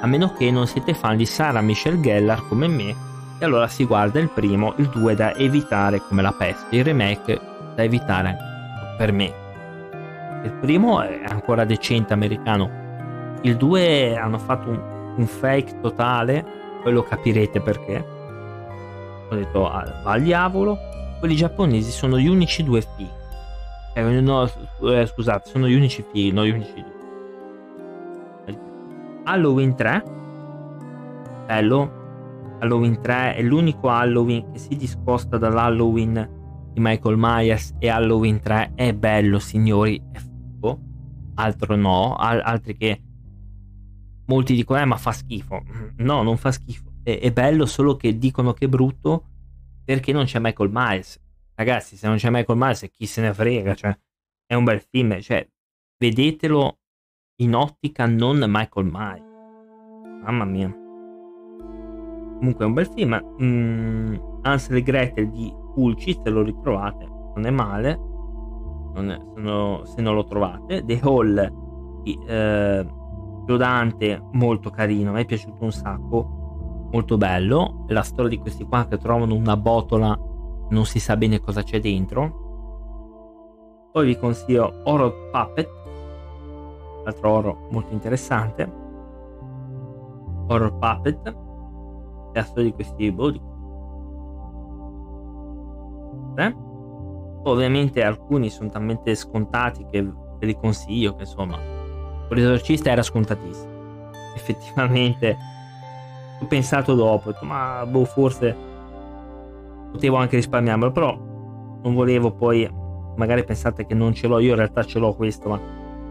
[0.00, 2.94] A meno che non siete fan di Sarah Michelle Gellar come me,
[3.38, 7.40] e allora si guarda il primo, il 2 da evitare come la peste, il remake
[7.74, 8.36] da evitare
[8.96, 9.32] per me.
[10.44, 12.70] Il primo è ancora decente americano,
[13.42, 14.80] il 2 hanno fatto un,
[15.16, 16.44] un fake totale,
[16.82, 18.18] poi lo capirete perché.
[19.30, 20.78] Ho detto ah, va al diavolo,
[21.18, 23.18] quelli giapponesi sono gli unici due fighi.
[23.94, 24.48] Eh, no,
[24.82, 26.89] eh, scusate, sono gli unici fighi, non gli unici.
[29.24, 30.02] Halloween 3,
[31.46, 38.40] bello, Halloween 3 è l'unico Halloween che si discosta dall'Halloween di Michael Myers e Halloween
[38.40, 40.80] 3 è bello signori, è figo,
[41.34, 43.02] altro no, al- altri che
[44.26, 45.62] molti dicono eh ma fa schifo,
[45.96, 49.24] no non fa schifo, è, è bello solo che dicono che è brutto
[49.84, 51.20] perché non c'è Michael Myers,
[51.54, 53.98] ragazzi se non c'è Michael Myers chi se ne frega, cioè
[54.46, 55.46] è un bel film, cioè
[55.98, 56.79] vedetelo
[57.40, 59.24] in ottica non Michael Myers,
[60.22, 60.70] mamma mia.
[62.38, 63.20] Comunque è un bel film.
[63.42, 67.98] Mm, Ansel e Gretel di Pulci, se lo ritrovate, non è male.
[68.94, 70.84] Non è, se, no, se, non lo trovate.
[70.84, 72.86] The Hall di eh,
[73.46, 75.12] Giodante, molto carino.
[75.12, 76.88] Mi è piaciuto un sacco.
[76.92, 77.84] Molto bello.
[77.88, 80.18] La storia di questi qua che trovano una botola,
[80.70, 82.48] non si sa bene cosa c'è dentro.
[83.92, 85.68] Poi vi consiglio Horror Puppet,
[87.04, 88.78] altro horror molto interessante.
[90.46, 91.48] Horror Puppet
[92.44, 93.32] storia di questi boh,
[96.36, 96.54] eh?
[97.44, 101.58] ovviamente alcuni sono talmente scontati che ve li consiglio che insomma
[102.28, 105.36] l'esorcista era scontatissimo effettivamente
[106.40, 108.56] ho pensato dopo detto, ma boh forse
[109.90, 111.16] potevo anche risparmiarmelo però
[111.82, 112.70] non volevo poi
[113.16, 115.60] magari pensate che non ce l'ho io in realtà ce l'ho questo ma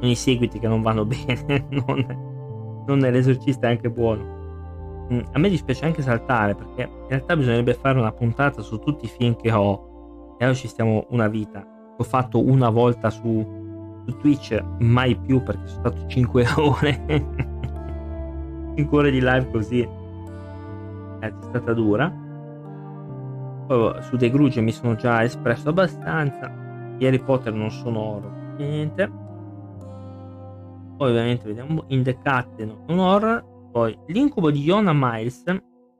[0.02, 4.38] i seguiti che non vanno bene non, non l'esorcista è anche buono
[5.12, 9.06] Mm, a me dispiace anche saltare perché in realtà bisognerebbe fare una puntata su tutti
[9.06, 11.66] i film che ho e oggi stiamo una vita.
[11.98, 17.06] Ho fatto una volta su, su Twitch, mai più perché sono stato 5 ore.
[18.76, 19.80] 5 ore di live così.
[19.82, 22.14] Eh, è stata dura.
[23.68, 26.52] Poi su The Grudge mi sono già espresso abbastanza.
[27.02, 29.19] Harry Potter non sono horror, niente.
[31.00, 35.44] Poi ovviamente vediamo in The Cat non horror poi l'incubo di Iona Miles,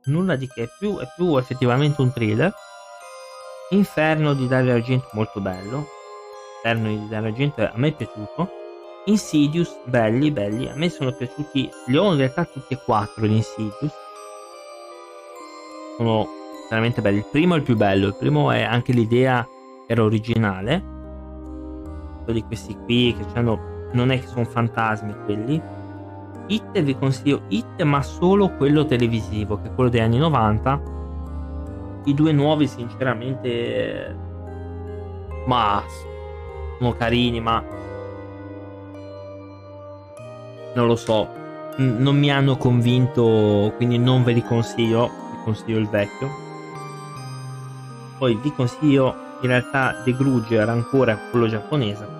[0.04, 2.52] nulla di che, è più, è più effettivamente un thriller.
[3.70, 5.86] Inferno di Dario Argento, molto bello.
[6.56, 8.50] Inferno di Dario Argento a me è piaciuto.
[9.06, 10.68] Insidious, belli, belli.
[10.68, 13.94] A me sono piaciuti, li ho in realtà tutti e quattro gli Insidious.
[15.96, 16.28] Sono
[16.68, 17.18] veramente belli.
[17.18, 19.48] Il primo è il più bello, il primo è anche l'idea
[19.86, 20.84] era originale.
[22.24, 25.60] Quelli questi qui che hanno, non è che sono fantasmi quelli,
[26.46, 30.80] Hit vi consiglio Hit ma solo quello televisivo che è quello degli anni 90
[32.04, 34.16] i due nuovi sinceramente
[35.46, 35.82] ma
[36.78, 37.62] sono carini ma
[40.74, 41.38] non lo so.
[41.76, 46.28] Non mi hanno convinto quindi non ve li consiglio vi consiglio il vecchio.
[48.18, 52.18] Poi vi consiglio in realtà The Grudge era ancora quello giapponese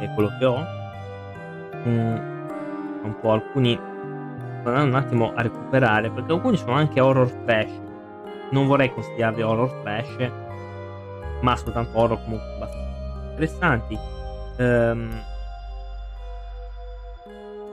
[0.00, 0.81] è quello che ho
[1.86, 2.32] mm
[3.02, 3.78] un po' alcuni
[4.64, 7.80] andando un attimo a recuperare perché alcuni sono anche horror trash.
[8.50, 10.30] Non vorrei consigliarvi horror trash
[11.40, 13.98] ma soltanto horror comunque abbastanza interessanti.
[14.58, 15.10] Um,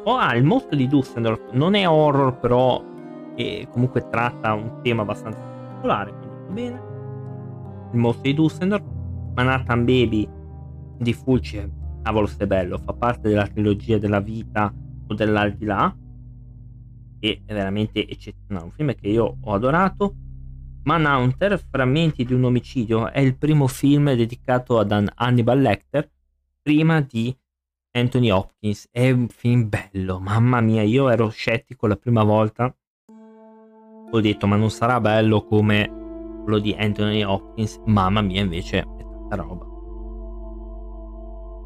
[0.05, 2.81] oh, ah, il mostro di Dusseldorf non è horror però
[3.35, 6.81] e comunque tratta un tema abbastanza particolare quindi va bene.
[7.91, 8.83] Il mostro di Dusseldorf
[9.35, 10.27] Manhattan Baby
[10.97, 11.57] di Fulci
[12.01, 12.77] cavolo se bello.
[12.77, 14.73] Fa parte della trilogia della vita
[15.07, 15.95] dell'aldilà.
[17.19, 18.65] Che è veramente eccezionale.
[18.65, 20.15] Un film che io ho adorato.
[20.83, 26.09] Manhunter frammenti di un omicidio è il primo film dedicato ad Hannibal Lecter
[26.61, 27.35] prima di
[27.91, 28.87] Anthony Hopkins.
[28.89, 30.83] È un film bello mamma mia.
[30.83, 32.73] Io ero scettico la prima volta.
[34.11, 37.79] Ho detto ma non sarà bello come quello di Anthony Hopkins?
[37.85, 39.68] Mamma mia invece è tanta roba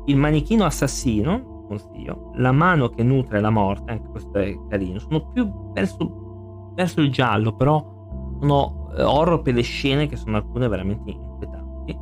[0.06, 2.32] il manichino assassino consiglio.
[2.36, 7.12] La mano che nutre la morte, anche questo è carino, sono più verso, verso il
[7.12, 7.84] giallo, però
[8.40, 11.98] sono eh, horror per le scene che sono alcune veramente inquietanti.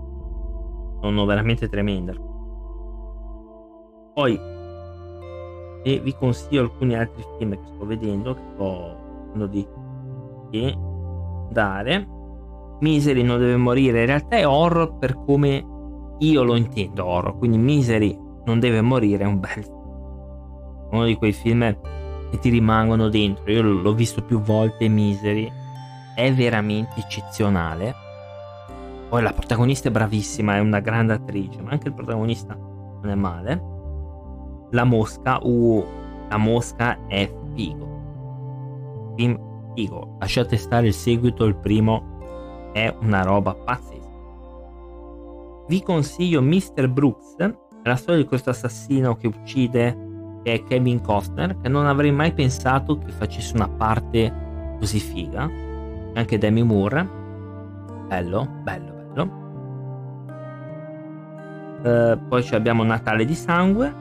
[1.02, 2.30] Sono veramente tremende.
[4.14, 4.40] Poi
[5.84, 9.68] e vi consiglio alcuni altri film che sto vedendo, che sto cercando di,
[11.50, 12.08] dare.
[12.82, 15.66] Misery non deve morire, in realtà è horror per come
[16.22, 19.80] io lo intendo horror, quindi Misery non deve morire, è un bel
[20.92, 21.78] uno di quei film
[22.30, 23.50] che ti rimangono dentro.
[23.52, 25.52] Io l'ho visto più volte Misery,
[26.16, 27.94] è veramente eccezionale.
[29.10, 33.16] Poi la protagonista è bravissima, è una grande attrice, ma anche il protagonista non è
[33.16, 33.70] male.
[34.72, 35.84] La mosca, uh,
[36.30, 37.90] la mosca è figo.
[39.76, 40.18] Figo.
[40.20, 44.01] Lasciate stare il seguito, il primo è una roba pazzesca.
[45.72, 46.90] Vi consiglio Mr.
[46.90, 47.50] Brooks, è
[47.84, 52.34] la storia di questo assassino che uccide che è Kevin Costner, che non avrei mai
[52.34, 55.50] pensato che facesse una parte così figa.
[56.14, 57.08] Anche Demi Moore.
[58.06, 59.40] Bello, bello, bello.
[61.84, 63.96] Uh, poi abbiamo Natale di Sangue,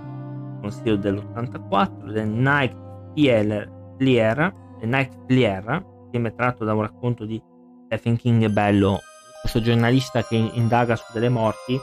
[0.61, 2.77] consiglio dell'84, The Night
[3.15, 7.41] Flier, The Night Flier, film tratto da un racconto di
[7.87, 8.99] Stephen King bello,
[9.41, 11.79] questo giornalista che indaga su delle morti,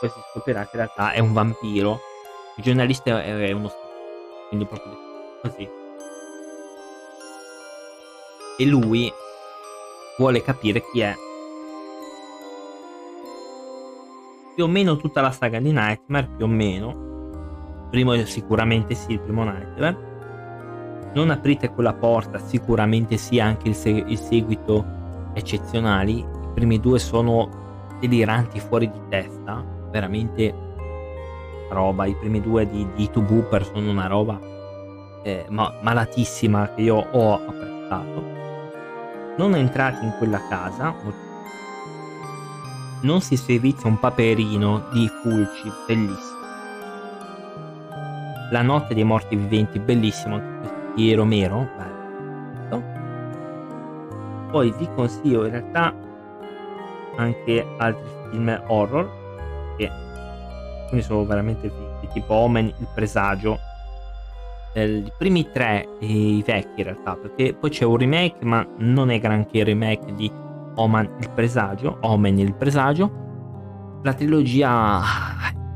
[0.00, 2.00] poi si scoprirà che in realtà è un vampiro
[2.56, 3.68] il giornalista è uno
[4.48, 4.96] quindi proprio
[5.42, 5.68] così.
[8.56, 9.12] E lui
[10.16, 11.14] vuole capire chi è.
[14.54, 17.88] Più o meno tutta la saga di Nightmare, più o meno.
[17.90, 20.12] primo sicuramente sì, il primo Nightmare.
[21.14, 24.84] Non aprite quella porta, sicuramente sì, anche il, seg- il seguito
[25.34, 26.24] eccezionali.
[26.54, 30.54] Primi due sono deliranti fuori di testa, veramente
[31.68, 34.52] roba, i primi due di, di Two Booper sono una roba
[35.24, 38.32] eh, ma, malatissima che io ho apprezzato.
[39.36, 40.94] Non entrate in quella casa,
[43.00, 46.32] non si servizia un paperino di Fulci, bellissimo.
[48.50, 50.40] La notte dei morti viventi, bellissimo,
[50.94, 52.82] di Romero, bello.
[54.50, 55.92] Poi vi consiglio in realtà
[57.16, 63.58] anche altri film horror che alcuni sono veramente fighi, tipo Omen, il presagio.
[64.74, 69.10] Eh, I primi tre, i vecchi in realtà, perché poi c'è un remake, ma non
[69.10, 70.30] è granché il remake di
[70.76, 71.98] Omen, il presagio.
[72.00, 73.22] Omen, il presagio.
[74.02, 75.00] La trilogia,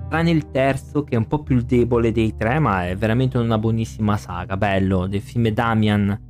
[0.08, 3.56] tranne il terzo, che è un po' più debole dei tre, ma è veramente una
[3.56, 4.56] buonissima saga.
[4.56, 6.26] Bello, del film Damian.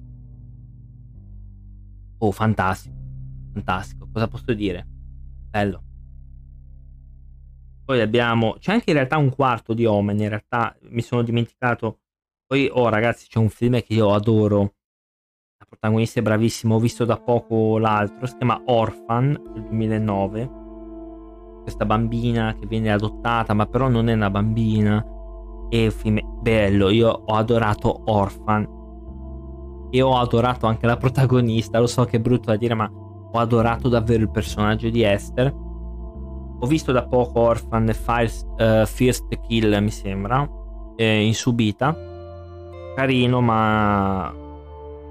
[2.18, 2.94] Oh, fantastico.
[3.54, 4.86] Fantastico, cosa posso dire?
[5.50, 5.82] Bello.
[7.88, 12.00] Poi abbiamo, c'è anche in realtà un quarto di Omen, in realtà mi sono dimenticato.
[12.46, 14.74] Poi, oh ragazzi, c'è un film che io adoro.
[15.58, 20.50] La protagonista è bravissima, ho visto da poco l'altro, si chiama Orphan del 2009.
[21.62, 25.02] Questa bambina che viene adottata, ma però non è una bambina.
[25.70, 28.76] È un film bello, io ho adorato Orphan.
[29.90, 32.90] E ho adorato anche la protagonista, lo so che è brutto da dire, ma
[33.30, 35.66] ho adorato davvero il personaggio di Esther
[36.60, 40.48] ho visto da poco Orphan Fires, uh, First Kill, mi sembra,
[40.96, 41.96] eh, in subita.
[42.96, 44.32] Carino, ma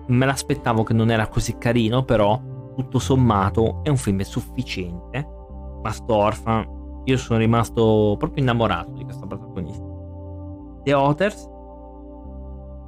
[0.07, 2.39] me l'aspettavo che non era così carino, però
[2.75, 5.25] tutto sommato è un film sufficiente.
[5.81, 9.85] Ma sto Orphan, io sono rimasto proprio innamorato di questa protagonista.
[10.83, 11.43] The Otters,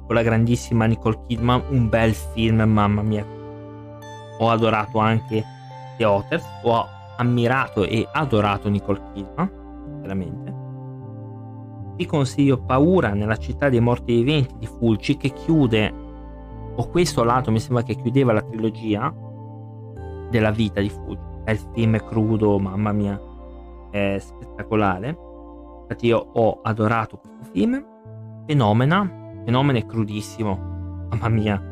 [0.06, 3.39] con la grandissima Nicole Kidman, un bel film, mamma mia.
[4.42, 5.44] Ho adorato anche
[5.96, 6.86] The Otters, ho
[7.18, 10.54] ammirato e adorato Nicole Kidman, veramente.
[11.96, 15.92] Vi consiglio Paura nella città dei morti viventi di Fulci che chiude,
[16.74, 19.14] o questo lato mi sembra che chiudeva la trilogia
[20.30, 21.22] della vita di Fulci.
[21.44, 23.20] È il film crudo, mamma mia,
[23.90, 25.08] è spettacolare.
[25.82, 27.84] Infatti io ho adorato questo film.
[28.46, 29.06] Fenomena,
[29.44, 31.62] Fenomena è crudissimo, mamma mia.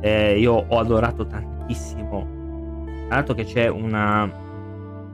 [0.00, 1.55] Eh, io ho adorato tantissimo.
[1.74, 4.28] Tra l'altro che c'è una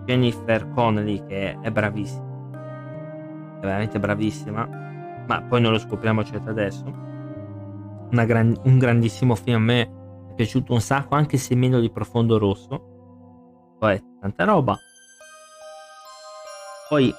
[0.04, 2.30] Jennifer Connelly che è bravissima.
[3.60, 4.80] È veramente bravissima
[5.26, 6.84] ma poi non lo scopriamo certo adesso.
[8.10, 9.80] Gran, un grandissimo film a me
[10.30, 13.76] è piaciuto un sacco anche se meno di profondo rosso.
[13.78, 14.76] Poi tanta roba.
[16.88, 17.12] Poi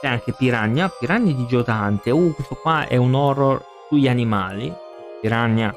[0.00, 4.72] c'è anche Piranha Piranha di Joe Dante uh questo qua è un horror sugli animali.
[5.20, 5.72] Piranha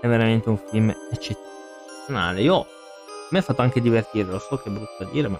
[0.00, 1.47] è veramente un film eccezionale
[2.40, 2.66] io
[3.30, 5.38] mi ha fatto anche divertire, lo so che è brutto da dire, ma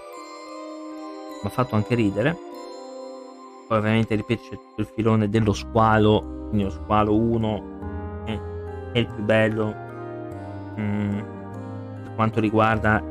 [1.41, 2.37] mi ha fatto anche ridere.
[3.67, 8.39] Poi ovviamente, ripeto, c'è tutto il filone dello squalo, quindi lo squalo 1 è,
[8.93, 9.87] è il più bello.
[10.79, 11.19] Mm.
[12.15, 13.03] quanto riguarda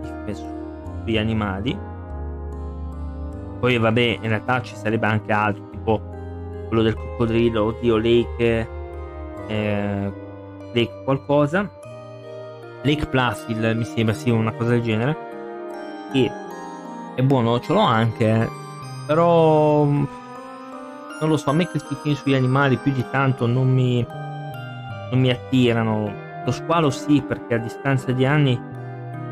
[1.05, 1.79] gli animali.
[3.59, 6.01] Poi vabbè, in realtà ci sarebbe anche altro, tipo
[6.69, 8.69] quello del coccodrillo, oddio, Lake,
[9.49, 10.13] eh,
[10.73, 11.78] Lake qualcosa.
[12.83, 15.17] Lake Placid mi sembra sia una cosa del genere.
[16.13, 16.31] Che
[17.15, 18.49] è buono, ce l'ho anche,
[19.07, 24.07] però non lo so, a me questi film sugli animali più di tanto non mi,
[25.11, 26.27] non mi attirano.
[26.45, 28.59] Lo squalo sì, perché a distanza di anni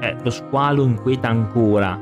[0.01, 1.99] eh, lo squalo inquieta ancora,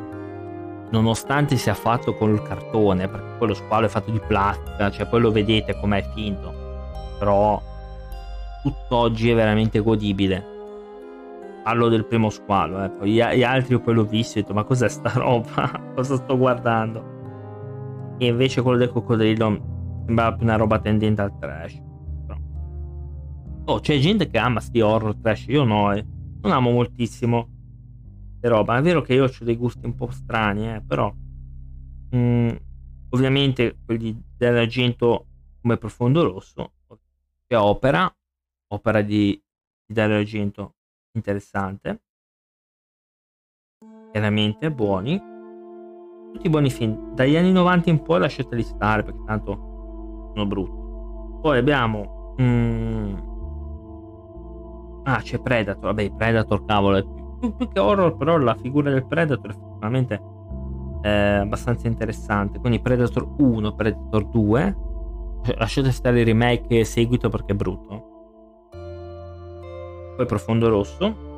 [0.91, 5.07] nonostante sia fatto con il cartone, perché poi lo squalo è fatto di plastica, cioè
[5.07, 6.53] poi lo vedete com'è finto,
[7.19, 7.61] però
[8.63, 10.54] tutt'oggi è veramente godibile.
[11.65, 12.91] Parlo del primo squalo, eh.
[12.91, 15.93] poi gli, altri poi l'ho visto e ho detto ma cos'è sta roba?
[15.97, 18.17] Cosa sto guardando?
[18.19, 21.83] E invece quello del coccodrillo sembrava più una roba tendente al trash.
[22.27, 22.39] Però.
[23.65, 26.07] Oh, c'è gente che ama sti horror trash, io no, eh.
[26.43, 27.49] non amo moltissimo
[28.43, 28.77] le roba.
[28.77, 31.11] È vero che io ho dei gusti un po' strani, eh, però
[32.15, 32.51] mm,
[33.09, 35.29] ovviamente quelli dell'argento
[35.63, 36.73] come profondo rosso
[37.47, 38.15] c'è opera,
[38.69, 39.43] opera di,
[39.87, 40.75] di Dario Argento
[41.15, 42.03] interessante,
[44.13, 45.21] veramente buoni,
[46.33, 47.15] tutti buoni film.
[47.15, 51.41] Dagli anni 90 in poi lasciateli stare perché tanto sono brutti.
[51.41, 52.35] Poi abbiamo...
[52.41, 53.15] Mm,
[55.05, 59.07] ah, c'è Predator, vabbè, Predator cavolo è più più, che horror, però la figura del
[59.07, 60.23] Predator effettivamente
[61.03, 62.59] è abbastanza interessante.
[62.59, 64.77] Quindi Predator 1, Predator 2.
[65.45, 68.14] Cioè, lasciate stare il remake e seguito perché è brutto.
[70.17, 71.33] Poi Profondo Rosso.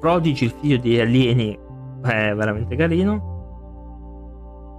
[0.00, 1.58] Prodigy, il figlio di alieni,
[2.02, 3.34] è veramente carino.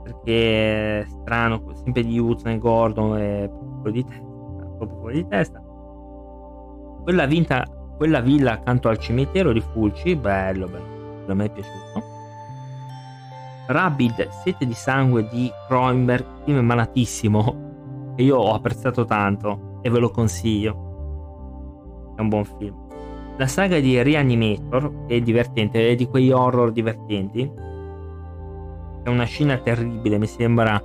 [0.03, 4.25] Perché è strano, sempre di Hudson e Gordon è proprio di testa.
[4.77, 5.61] Proprio fuori di testa.
[7.03, 7.65] Quella vinta
[7.97, 12.03] quella villa accanto al cimitero di Fulci, bello, bello, a me è piaciuto.
[13.65, 19.97] Rabid, Sete di sangue di Kroenberg, film malatissimo, che io ho apprezzato tanto e ve
[19.97, 20.86] lo consiglio.
[22.17, 22.75] È un buon film.
[23.37, 27.47] La saga di Reanimator è divertente, è di quegli horror divertenti.
[29.03, 30.81] È una scena terribile, mi sembra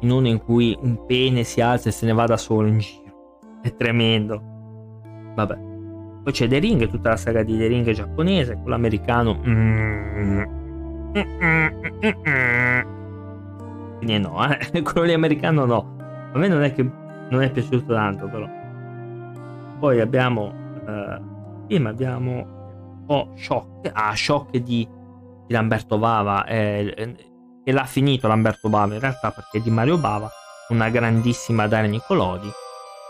[0.00, 2.78] in uno in cui un pene si alza e se ne va da solo in
[2.78, 3.38] giro.
[3.62, 4.42] È tremendo.
[5.36, 5.56] Vabbè.
[6.24, 9.38] Poi c'è The Ring, tutta la saga di The Ring giapponese, quello americano.
[13.98, 14.82] Quindi no, eh?
[14.82, 15.96] quello lì americano no.
[16.32, 16.82] A me non è che
[17.30, 18.48] non è piaciuto tanto, però.
[19.78, 24.86] Poi abbiamo uh, film, abbiamo oh, Shock, ah, Shock di,
[25.46, 27.16] di Lamberto Bava, eh,
[27.64, 30.30] che l'ha finito Lamberto Bava in realtà perché di Mario Bava,
[30.68, 32.48] una grandissima Daria Nicolodi,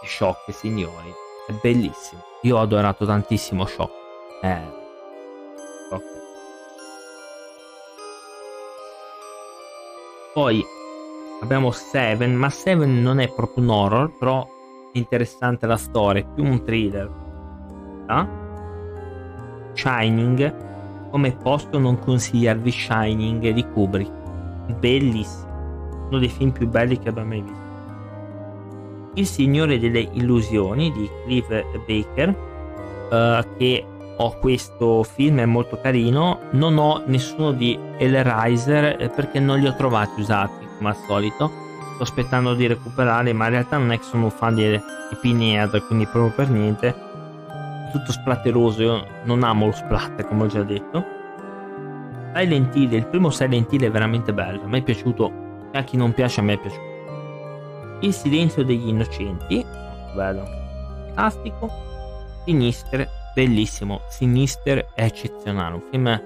[0.05, 1.13] Shock signori,
[1.47, 2.23] è bellissimo.
[2.43, 3.93] Io ho adorato tantissimo Shock.
[4.43, 4.83] Eh.
[10.35, 10.65] Poi
[11.43, 14.45] abbiamo Seven, ma Seven non è proprio un horror, però
[14.95, 17.24] interessante la storia, è più un thriller.
[18.07, 18.27] Ah?
[19.75, 24.11] Shining, come posso non consigliarvi Shining di Kubrick?
[24.79, 27.63] Bellissimo, uno dei film più belli che abbia mai visto.
[29.15, 31.47] Il Signore delle Illusioni di Cliff
[31.87, 32.29] Baker,
[33.11, 33.87] uh, che
[34.17, 36.41] ho questo film, è molto carino.
[36.53, 41.51] Non ho nessuno di Hellraiser eh, perché non li ho trovati usati, come al solito.
[41.95, 45.17] Sto aspettando di recuperare, ma in realtà non è che sono un fan di, di
[45.21, 47.13] Pinhead, quindi proprio per niente.
[47.95, 51.05] Tutto splatteroso, io non amo lo splatter, come ho già detto.
[52.35, 55.33] Silent Hill, il primo Silent Hill è veramente bello, a me è piaciuto,
[55.73, 57.99] a chi non piace a me è piaciuto.
[58.01, 59.65] Il silenzio degli innocenti,
[60.13, 61.71] bello, fantastico.
[62.45, 64.01] Sinister, bellissimo.
[64.09, 65.77] Sinister è eccezionale.
[65.77, 66.23] Un film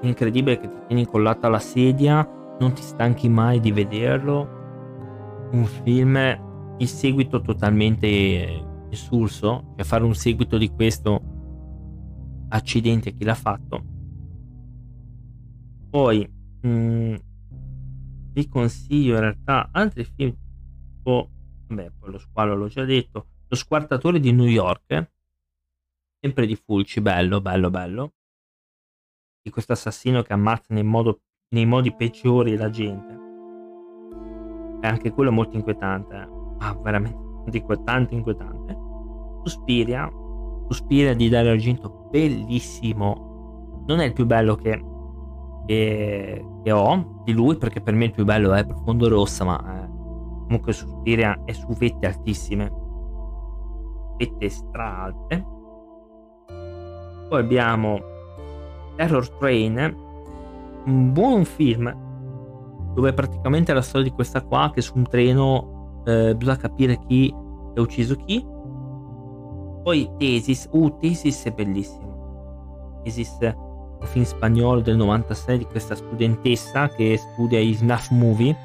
[0.00, 2.26] incredibile che ti tieni incollato alla sedia,
[2.58, 4.48] non ti stanchi mai di vederlo.
[5.50, 6.16] Un film,
[6.78, 8.65] il seguito totalmente
[8.96, 11.22] insulso, cioè fare un seguito di questo,
[12.48, 13.84] accidenti a chi l'ha fatto.
[15.90, 16.28] Poi,
[16.62, 17.14] mh, mm,
[18.32, 20.34] vi consiglio in realtà altri film
[20.96, 21.30] tipo,
[21.68, 25.12] beh, poi lo squalo l'ho già detto, lo squartatore di New York,
[26.20, 28.14] sempre di Fulci, bello, bello, bello,
[29.42, 33.24] di questo assassino che ammazza nei, modo, nei modi peggiori la gente.
[34.82, 36.28] E anche quello molto inquietante, eh.
[36.58, 38.85] ah, veramente inquietante, inquietante.
[39.48, 40.10] Suspiria,
[40.68, 43.84] Suspiria di Dario Argento, bellissimo.
[43.86, 44.84] Non è il più bello che,
[45.66, 49.82] che, che ho di lui, perché per me il più bello è Profondo Rossa, ma...
[49.82, 49.94] Eh,
[50.46, 52.72] comunque Suspiria è su vette altissime
[54.16, 55.44] vette stra alte
[57.28, 57.98] poi abbiamo
[58.94, 59.94] Terror Train,
[60.84, 62.04] un buon film
[62.94, 67.34] dove praticamente la storia di questa qua che su un treno eh, bisogna capire chi
[67.34, 68.44] ha ucciso chi.
[69.86, 72.98] Poi Tesis, uh, Tesis è bellissimo.
[73.04, 78.56] Tesis è un film spagnolo del 96 di questa studentessa che studia i snuff movie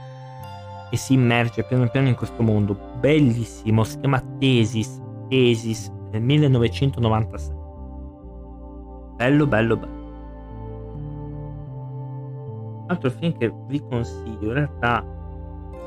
[0.89, 2.75] e si immerge piano piano in questo mondo.
[2.99, 4.99] Bellissimo, si chiama Tesis,
[5.29, 7.55] Tesis nel 1996.
[9.17, 9.99] Bello, bello, bello.
[12.87, 15.05] Altro film che vi consiglio, in realtà,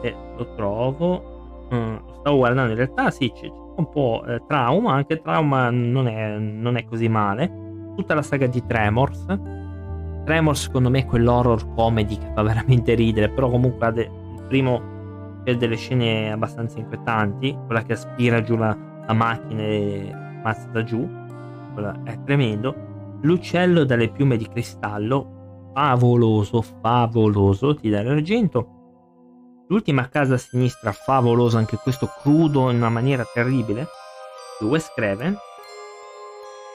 [0.00, 4.92] se lo trovo, mm, lo stavo guardando, in realtà sì, c'è, un po' eh, trauma,
[4.92, 7.92] anche trauma non è, non è così male.
[7.96, 9.24] Tutta la saga di Tremors.
[10.24, 14.92] Tremors secondo me è quell'horror comedy che fa veramente ridere, però comunque il primo
[15.44, 20.10] c'è delle scene abbastanza inquietanti, quella che aspira giù la, la macchina e
[20.42, 21.06] mazza da giù,
[21.74, 22.92] quella è tremendo.
[23.20, 28.73] L'uccello dalle piume di cristallo, favoloso, favoloso, ti dà l'argento.
[29.68, 33.88] L'ultima casa a sinistra, favoloso, anche questo crudo in una maniera terribile,
[34.60, 35.34] di Wes Craven.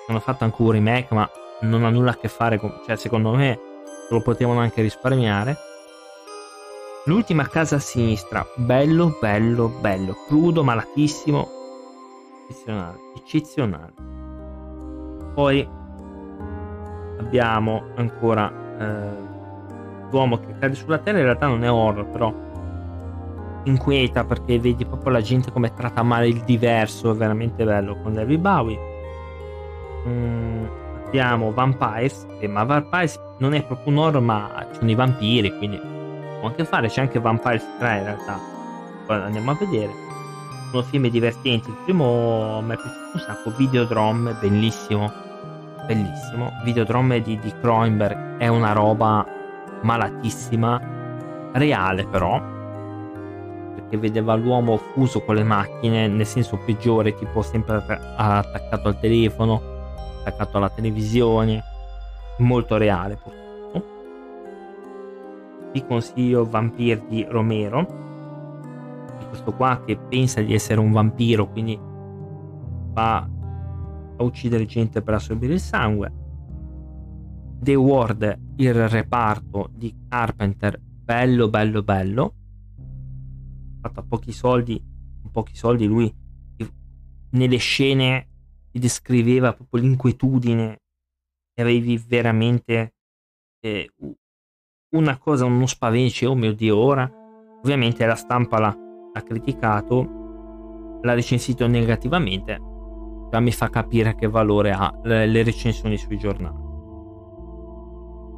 [0.08, 1.30] Hanno fatto anche un remake, ma
[1.62, 2.82] non ha nulla a che fare con...
[2.86, 3.60] cioè secondo me
[4.10, 5.56] lo potevano anche risparmiare.
[7.06, 11.48] L'ultima casa a sinistra, bello, bello, bello, crudo, malatissimo,
[12.50, 13.94] eccezionale, eccezionale.
[15.36, 15.68] Poi
[17.20, 19.28] abbiamo ancora eh,
[20.10, 22.34] l'uomo che cade sulla terra in realtà non è horror però
[23.64, 28.14] inquieta perché vedi proprio la gente come tratta male il diverso è veramente bello con
[28.14, 28.80] David Bowie.
[30.08, 30.66] Mm,
[31.06, 35.78] abbiamo Vampires ma Vampires non è proprio un horror ma sono i vampiri quindi
[36.40, 38.40] può anche fare c'è anche Vampires 3 in realtà.
[39.06, 39.92] Poi andiamo a vedere.
[40.72, 45.28] Sono film divertenti il primo mi è piaciuto un sacco Videodrome bellissimo
[45.90, 46.52] bellissimo.
[46.64, 49.26] Videodrome di, di Cronenberg è una roba
[49.82, 50.80] malatissima,
[51.54, 52.40] reale però,
[53.80, 57.84] perché vedeva l'uomo fuso con le macchine nel senso peggiore, tipo sempre
[58.18, 59.62] attaccato al telefono,
[60.20, 61.64] attaccato alla televisione,
[62.40, 63.38] molto reale purtroppo.
[65.72, 67.86] Vi consiglio Vampir di Romero,
[69.30, 71.80] questo qua che pensa di essere un vampiro, quindi
[72.92, 73.18] va
[74.18, 76.12] a uccidere gente per assorbire il sangue.
[77.62, 82.34] The Ward, il reparto di Carpenter, bello, bello, bello.
[83.82, 84.82] Fatto a pochi soldi,
[85.22, 86.14] con pochi soldi lui
[87.32, 88.28] nelle scene
[88.72, 90.80] ti descriveva proprio l'inquietudine
[91.54, 92.94] e avevi veramente
[93.60, 93.90] eh,
[94.96, 97.12] una cosa, uno spavento, oh mio dio, ora.
[97.62, 98.76] Ovviamente la stampa l'ha,
[99.14, 102.58] l'ha criticato, l'ha recensito negativamente,
[103.30, 106.68] già mi fa capire che valore ha le recensioni sui giornali.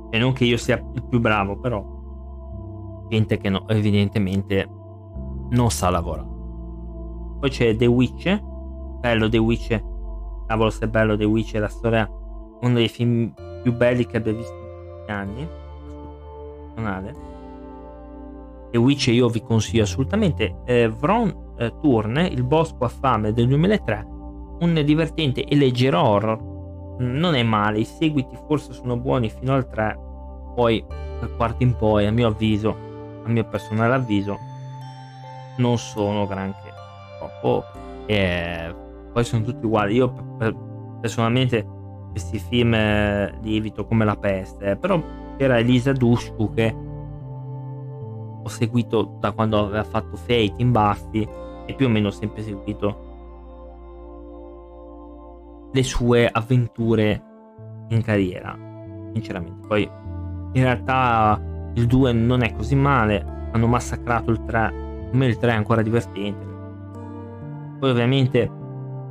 [0.09, 1.99] E non che io sia il più bravo, però
[3.09, 4.67] gente che no, evidentemente
[5.51, 6.27] non sa lavorare.
[7.39, 8.39] Poi c'è The Witch,
[8.99, 9.83] bello The Witch,
[10.47, 12.07] cavolo se è bello The Witch, è la storia,
[12.61, 13.33] uno dei film
[13.63, 15.47] più belli che abbia visto in questi anni.
[18.71, 20.61] The Witch io vi consiglio assolutamente.
[20.65, 24.07] Eh, Vron eh, Turne, Il bosco a fame del 2003,
[24.59, 26.49] un divertente e leggero horror
[26.99, 29.99] non è male, i seguiti forse sono buoni fino al 3,
[30.53, 30.83] poi
[31.19, 32.75] dal quarto in poi, a mio avviso,
[33.25, 34.37] a mio personale avviso,
[35.57, 36.73] non sono granché.
[37.19, 37.63] Troppo.
[38.05, 38.75] E
[39.11, 39.95] poi sono tutti uguali.
[39.95, 40.13] Io
[40.99, 41.65] personalmente
[42.11, 45.01] questi film eh, li evito come la peste, però
[45.37, 46.75] era Elisa Dushku che
[48.43, 51.27] ho seguito da quando aveva fatto Fate in Buffy
[51.65, 53.09] e più o meno ho sempre seguito
[55.71, 57.23] le sue avventure
[57.89, 58.57] in carriera,
[59.13, 59.67] sinceramente.
[59.67, 59.83] Poi
[60.53, 61.39] in realtà
[61.73, 64.80] il 2 non è così male, hanno massacrato il 3,
[65.11, 66.45] a me il 3 è ancora divertente.
[67.79, 68.49] Poi ovviamente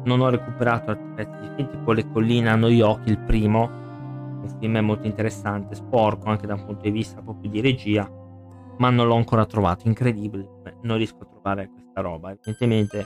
[0.05, 3.68] non ho recuperato altri pezzi di film, tipo Le colline hanno gli occhi, il primo,
[4.42, 8.11] un film molto interessante, sporco anche da un punto di vista proprio di regia,
[8.78, 13.05] ma non l'ho ancora trovato, incredibile, Beh, non riesco a trovare questa roba, evidentemente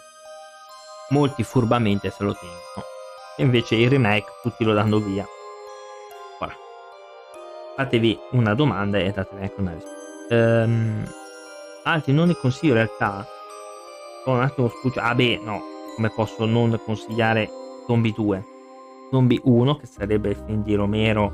[1.10, 2.92] molti furbamente se lo tengono
[3.36, 5.26] e invece il remake tutti lo danno via.
[6.38, 6.54] Ora,
[7.76, 10.02] fatevi una domanda e datevi anche una risposta.
[10.30, 11.04] Ehm,
[11.84, 13.26] altri non consiglio in realtà.
[14.26, 15.06] Ho un attimo spucciato.
[15.06, 15.62] Ah beh, no,
[15.94, 17.48] come posso non consigliare
[17.86, 18.44] Zombie 2?
[19.10, 21.32] Zombie 1, che sarebbe il film di Romero.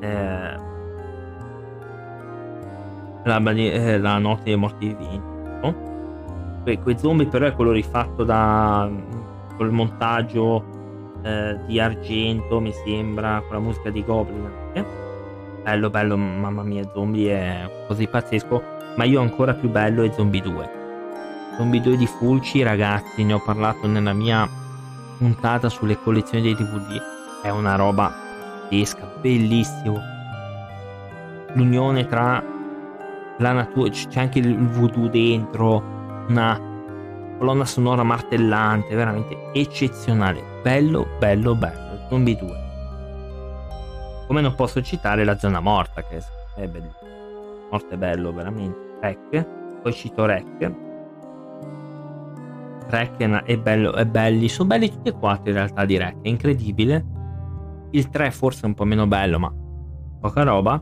[0.00, 0.66] Eh,
[3.24, 5.36] la, eh, la, notte dei morti viventi.
[6.62, 8.90] Que, quei zombie però è quello rifatto da
[9.56, 10.64] col montaggio
[11.22, 14.86] eh, di argento, mi sembra, con la musica di Goblin anche.
[15.62, 18.62] Bello, bello, mamma mia, zombie è così pazzesco,
[18.98, 20.70] ma io ancora più bello è Zombie 2.
[21.56, 24.48] Zombie 2 di Fulci, ragazzi, ne ho parlato nella mia
[25.16, 27.00] puntata sulle collezioni dei DVD,
[27.44, 28.12] è una roba
[28.68, 30.00] pazzesca, bellissimo.
[31.52, 32.42] L'unione tra
[33.38, 36.60] la natura, c'è anche il voodoo dentro, una
[37.38, 40.42] colonna sonora martellante, veramente eccezionale.
[40.60, 42.06] Bello, bello, bello.
[42.08, 42.66] Zombie 2.
[44.26, 46.20] Come non posso citare la zona morta, che
[46.56, 47.06] è bellissima.
[47.70, 48.87] Morte bello, veramente.
[49.00, 49.80] Rec.
[49.82, 50.74] Poi cito Rec.
[52.88, 54.48] Rec è bello, è belli.
[54.48, 56.20] Sono belli tutti e quattro in realtà di Rec.
[56.22, 57.06] È incredibile.
[57.90, 59.54] Il 3 forse è un po' meno bello, ma
[60.20, 60.74] poca roba.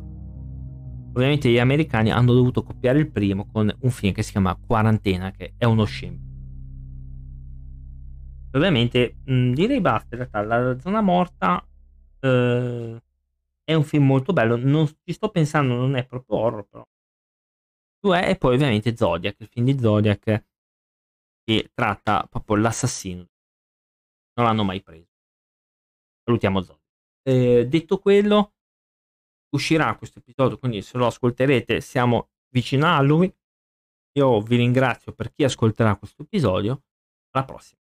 [1.15, 5.31] Ovviamente gli americani hanno dovuto copiare il primo con un film che si chiama Quarantena,
[5.31, 6.27] che è uno scempio
[8.57, 11.65] ovviamente mh, direi basta in realtà la zona morta
[12.21, 13.03] eh,
[13.65, 16.87] è un film molto bello non ci sto pensando non è proprio horror però
[18.01, 20.45] e poi ovviamente Zodiac il film di Zodiac
[21.43, 23.27] che tratta proprio l'assassino.
[24.35, 25.11] Non l'hanno mai preso.
[26.25, 26.85] Salutiamo Zodiac.
[27.23, 28.53] Eh, detto quello
[29.51, 33.33] uscirà questo episodio quindi se lo ascolterete siamo vicino a lui.
[34.17, 36.85] Io vi ringrazio per chi ascolterà questo episodio.
[37.31, 37.86] Alla prossima